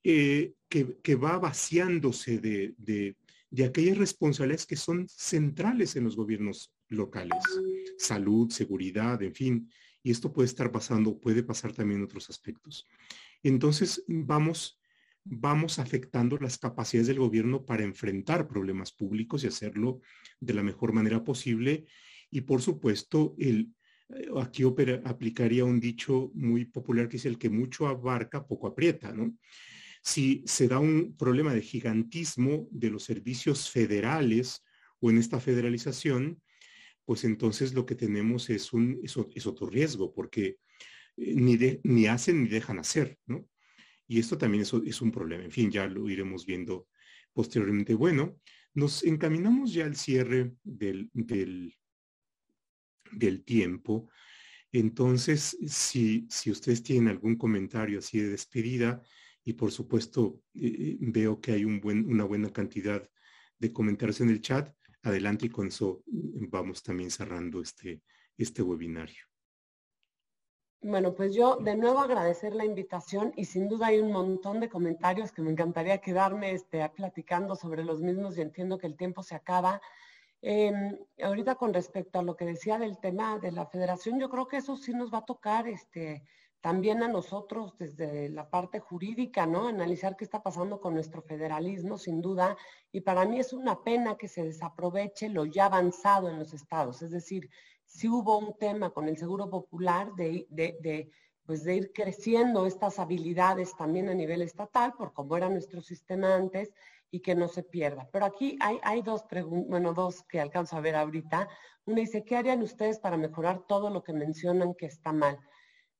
[0.03, 7.41] eh, que, va vaciándose de, de, aquellas responsabilidades que son centrales en los gobiernos locales,
[7.97, 9.71] salud, seguridad, en fin,
[10.03, 12.85] y esto puede estar pasando, puede pasar también en otros aspectos.
[13.41, 14.79] Entonces vamos,
[15.25, 20.01] vamos afectando las capacidades del gobierno para enfrentar problemas públicos y hacerlo
[20.39, 21.85] de la mejor manera posible.
[22.29, 23.73] Y por supuesto, el,
[24.09, 24.63] eh, aquí
[25.03, 29.35] aplicaría un dicho muy popular que es el que mucho abarca, poco aprieta, ¿no?
[30.01, 34.63] Si se da un problema de gigantismo de los servicios federales
[34.99, 36.39] o en esta federalización,
[37.05, 40.57] pues entonces lo que tenemos es, un, es, otro riesgo, porque
[41.17, 43.47] eh, ni, ni hacen ni dejan hacer, ¿no?
[44.07, 45.43] Y esto también es, es un problema.
[45.43, 46.87] En fin, ya lo iremos viendo
[47.33, 47.93] posteriormente.
[47.95, 48.39] Bueno,
[48.73, 51.09] nos encaminamos ya al cierre del,
[53.11, 54.09] del, tiempo.
[54.71, 59.01] Entonces, si, si ustedes tienen algún comentario así de despedida,
[59.45, 63.07] y por supuesto eh, veo que hay una buena cantidad
[63.59, 68.01] de comentarios en el chat, adelante y con eso mm, vamos también cerrando este,
[68.37, 69.23] este webinario.
[70.87, 74.69] Bueno, pues yo de nuevo agradecer la invitación y sin duda hay un montón de
[74.69, 79.23] comentarios que me encantaría quedarme este, platicando sobre los mismos y entiendo que el tiempo
[79.23, 79.81] se acaba.
[80.43, 84.47] Em, ahorita con respecto a lo que decía del tema de la federación, yo creo
[84.47, 86.23] que eso sí nos va a tocar este,
[86.61, 89.67] también a nosotros desde la parte jurídica, ¿no?
[89.67, 92.57] Analizar qué está pasando con nuestro federalismo, sin duda.
[92.91, 97.01] Y para mí es una pena que se desaproveche lo ya avanzado en los estados.
[97.01, 97.49] Es decir,
[97.85, 101.09] si hubo un tema con el Seguro Popular de, de,
[101.45, 106.35] pues de ir creciendo estas habilidades también a nivel estatal, por cómo era nuestro sistema
[106.35, 106.73] antes,
[107.11, 108.09] y que no se pierda.
[108.11, 111.47] Pero aquí hay, hay dos preguntas, bueno, dos que alcanzo a ver ahorita.
[111.85, 115.39] Una dice, ¿qué harían ustedes para mejorar todo lo que mencionan que está mal?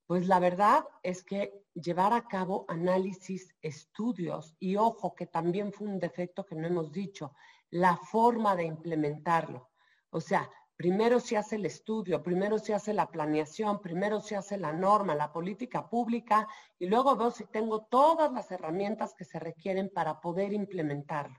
[0.06, 5.88] Pues la verdad es que llevar a cabo análisis, estudios y ojo que también fue
[5.88, 7.32] un defecto que no hemos dicho,
[7.70, 9.70] la forma de implementarlo.
[10.10, 14.58] O sea, primero se hace el estudio, primero se hace la planeación, primero se hace
[14.58, 16.46] la norma, la política pública
[16.78, 21.38] y luego veo si tengo todas las herramientas que se requieren para poder implementarlo.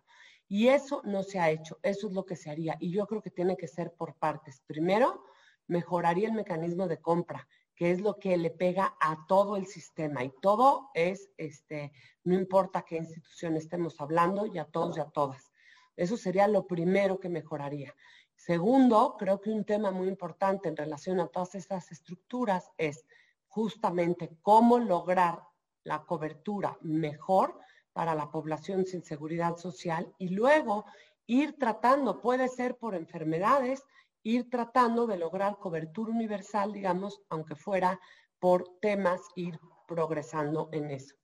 [0.49, 3.21] Y eso no se ha hecho, eso es lo que se haría y yo creo
[3.21, 4.61] que tiene que ser por partes.
[4.65, 5.23] Primero,
[5.67, 10.23] mejoraría el mecanismo de compra que es lo que le pega a todo el sistema
[10.23, 11.91] y todo es, este,
[12.23, 15.51] no importa qué institución estemos hablando y a todos y a todas.
[15.95, 17.93] Eso sería lo primero que mejoraría.
[18.37, 23.03] Segundo, creo que un tema muy importante en relación a todas estas estructuras es
[23.47, 25.41] justamente cómo lograr
[25.83, 27.59] la cobertura mejor
[27.93, 30.85] para la población sin seguridad social y luego
[31.25, 33.83] ir tratando, puede ser por enfermedades,
[34.21, 37.99] ir tratando de lograr cobertura universal, digamos, aunque fuera
[38.39, 41.15] por temas, ir progresando en eso.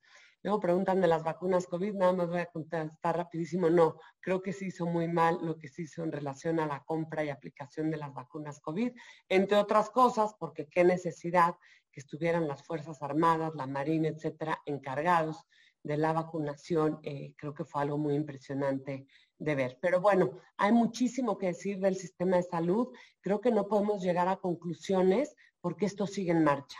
[0.44, 3.70] Luego preguntan de las vacunas COVID, nada más voy a contestar rapidísimo.
[3.70, 6.84] No, creo que se hizo muy mal lo que se hizo en relación a la
[6.84, 8.92] compra y aplicación de las vacunas COVID,
[9.30, 11.54] entre otras cosas, porque qué necesidad
[11.90, 15.46] que estuvieran las Fuerzas Armadas, la Marina, etcétera, encargados
[15.82, 17.00] de la vacunación.
[17.04, 19.06] Eh, creo que fue algo muy impresionante
[19.38, 19.78] de ver.
[19.80, 22.88] Pero bueno, hay muchísimo que decir del sistema de salud.
[23.22, 26.76] Creo que no podemos llegar a conclusiones porque esto sigue en marcha.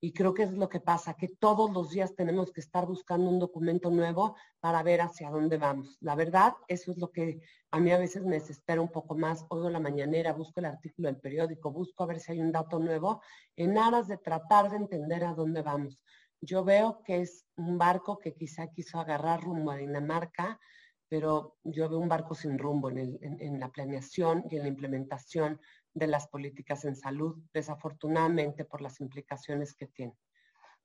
[0.00, 3.28] Y creo que es lo que pasa, que todos los días tenemos que estar buscando
[3.28, 5.96] un documento nuevo para ver hacia dónde vamos.
[6.00, 7.40] La verdad, eso es lo que
[7.72, 9.44] a mí a veces me desespera un poco más.
[9.48, 12.78] Oigo la mañanera, busco el artículo del periódico, busco a ver si hay un dato
[12.78, 13.20] nuevo,
[13.56, 16.00] en aras de tratar de entender a dónde vamos.
[16.40, 20.60] Yo veo que es un barco que quizá quiso agarrar rumbo a Dinamarca,
[21.08, 25.60] pero yo veo un barco sin rumbo en, la planeación y en la implementación
[25.98, 30.14] de las políticas en salud, desafortunadamente por las implicaciones que tiene.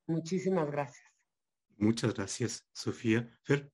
[0.06, 1.10] Muchísimas gracias.
[1.76, 3.28] Muchas gracias, Sofía.
[3.42, 3.70] Fer.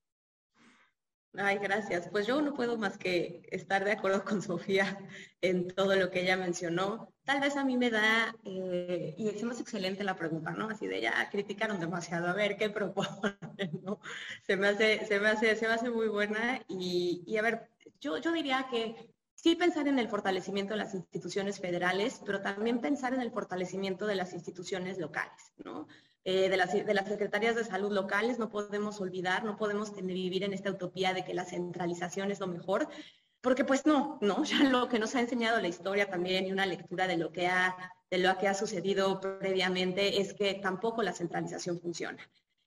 [1.35, 2.09] Ay, gracias.
[2.09, 4.99] Pues yo no puedo más que estar de acuerdo con Sofía
[5.41, 7.15] en todo lo que ella mencionó.
[7.25, 10.69] Tal vez a mí me da, eh, y es más excelente la pregunta, ¿no?
[10.69, 14.01] Así de ya criticaron demasiado, a ver qué proponen, ¿no?
[14.43, 17.71] Se me hace, se me hace, se me hace muy buena y, y a ver,
[18.01, 22.81] yo, yo diría que sí pensar en el fortalecimiento de las instituciones federales, pero también
[22.81, 25.87] pensar en el fortalecimiento de las instituciones locales, ¿no?
[26.25, 26.71] Eh, de, las,
[27.09, 31.33] secretarías de salud locales, no podemos olvidar, no podemos vivir en esta utopía de que
[31.33, 32.89] la centralización es lo mejor,
[33.41, 36.67] porque pues no, no, ya lo que nos ha enseñado la historia también y una
[36.67, 42.23] lectura de lo que ha sucedido previamente es que tampoco la centralización funciona.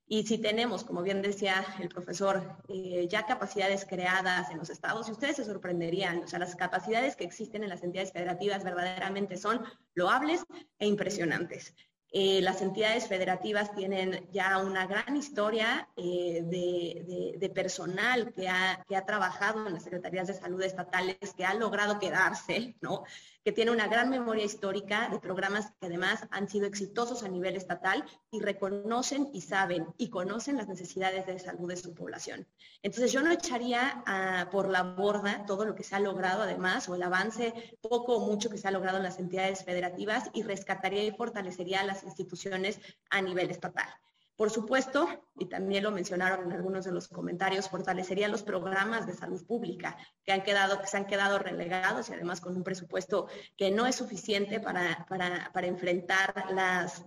[0.06, 5.08] Y si tenemos, como bien decía el profesor, eh, ya capacidades creadas en los estados,
[5.08, 9.38] y ustedes se sorprenderían, o sea, las capacidades que existen en las entidades federativas verdaderamente
[9.38, 9.64] son
[9.96, 10.44] loables
[10.78, 11.74] e impresionantes.
[12.16, 18.96] Eh, las entidades federativas tienen ya una gran historia eh, de, personal que ha, que
[18.96, 23.04] ha, trabajado en las secretarías de salud estatales, que ha logrado quedarse, ¿no?
[23.44, 27.56] Que tiene una gran memoria histórica de programas que además han sido exitosos a nivel
[27.56, 32.48] estatal y reconocen y saben y conocen las necesidades de salud de su población.
[32.82, 36.88] Entonces yo no echaría ah, por la borda todo lo que se ha logrado además
[36.88, 40.44] o el avance poco o mucho que se ha logrado en las entidades federativas y
[40.44, 42.80] rescataría y fortalecería las instituciones
[43.10, 43.88] a nivel estatal.
[44.36, 45.08] Por supuesto,
[45.38, 49.96] y también lo mencionaron en algunos de los comentarios, fortalecería los programas de salud pública
[50.24, 53.86] que, han quedado, que se han quedado relegados y además con un presupuesto que no
[53.86, 57.06] es suficiente para, para, enfrentar las,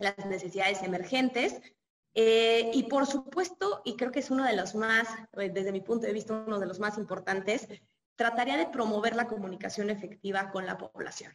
[0.00, 1.60] las, necesidades emergentes.
[2.14, 5.80] Eh, y por supuesto, y creo que es uno de los más, eh, desde mi
[5.82, 7.68] punto de vista, uno de los más importantes,
[8.16, 11.34] trataría de promover la comunicación efectiva con la población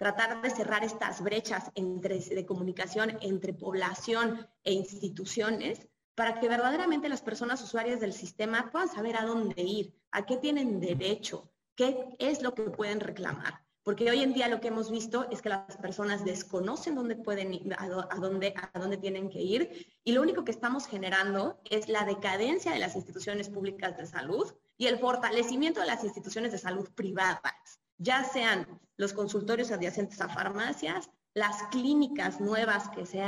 [0.00, 7.20] tratar de cerrar estas brechas de comunicación entre población e instituciones para que verdaderamente las
[7.20, 12.40] personas usuarias del sistema puedan saber a dónde ir, a qué tienen derecho, qué es
[12.40, 13.62] lo que pueden reclamar.
[13.82, 17.52] porque hoy en día lo que hemos visto es que las personas desconocen dónde pueden
[17.54, 21.88] ir, a, dónde, a dónde tienen que ir y lo único que estamos generando es
[21.88, 24.46] la decadencia de las instituciones públicas de salud
[24.78, 30.28] y el fortalecimiento de las instituciones de salud privadas, ya sean los consultorios adyacentes a
[30.28, 33.20] farmacias, las clínicas nuevas que se,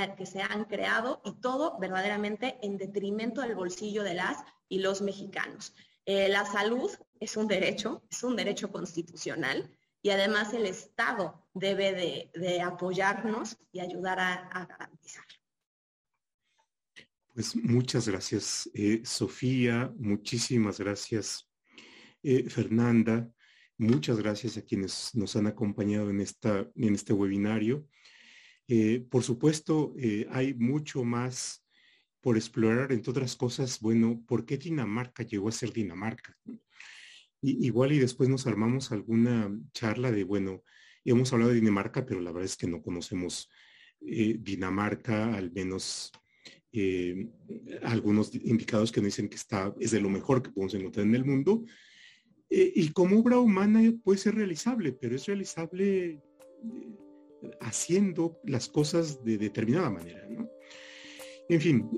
[0.43, 5.75] han creado y todo verdaderamente en detrimento del bolsillo de las y los mexicanos.
[6.05, 9.71] Eh, la salud es un derecho, es un derecho constitucional
[10.01, 11.93] y además el Estado debe
[12.35, 15.39] de, apoyarnos y ayudar a, garantizarlo.
[17.35, 21.49] Pues muchas gracias, eh, Sofía, muchísimas gracias,
[22.23, 23.33] eh, Fernanda,
[23.83, 27.87] muchas gracias a quienes nos han acompañado en, esta, en este webinario.
[28.69, 29.95] Eh, por supuesto,
[30.31, 31.65] hay mucho más
[32.21, 36.37] por explorar, entre otras cosas, bueno, ¿por qué Dinamarca llegó a ser Dinamarca?
[37.43, 40.63] igual y después nos armamos alguna charla de, bueno,
[41.05, 43.51] hemos hablado de Dinamarca, pero la verdad es que no conocemos
[44.01, 46.13] eh, Dinamarca, al menos
[46.73, 47.29] eh,
[47.83, 51.15] algunos indicados que nos dicen que está, es de lo mejor que podemos encontrar en
[51.15, 51.65] el mundo.
[52.55, 56.21] Eh, y como obra humana puede ser realizable, pero es realizable
[57.61, 60.49] haciendo las cosas de determinada manera, ¿no?
[61.49, 61.91] En fin,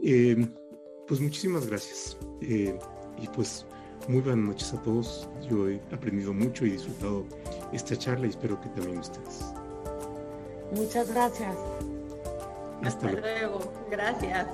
[1.06, 2.16] pues muchísimas gracias.
[2.40, 3.66] y pues
[4.08, 5.28] muy buenas noches a todos.
[5.50, 7.26] Yo he aprendido mucho y disfrutado
[7.72, 9.44] esta charla y espero que también ustedes.
[10.72, 11.56] Muchas gracias.
[12.82, 13.72] Hasta, luego.
[13.90, 14.46] Gracias.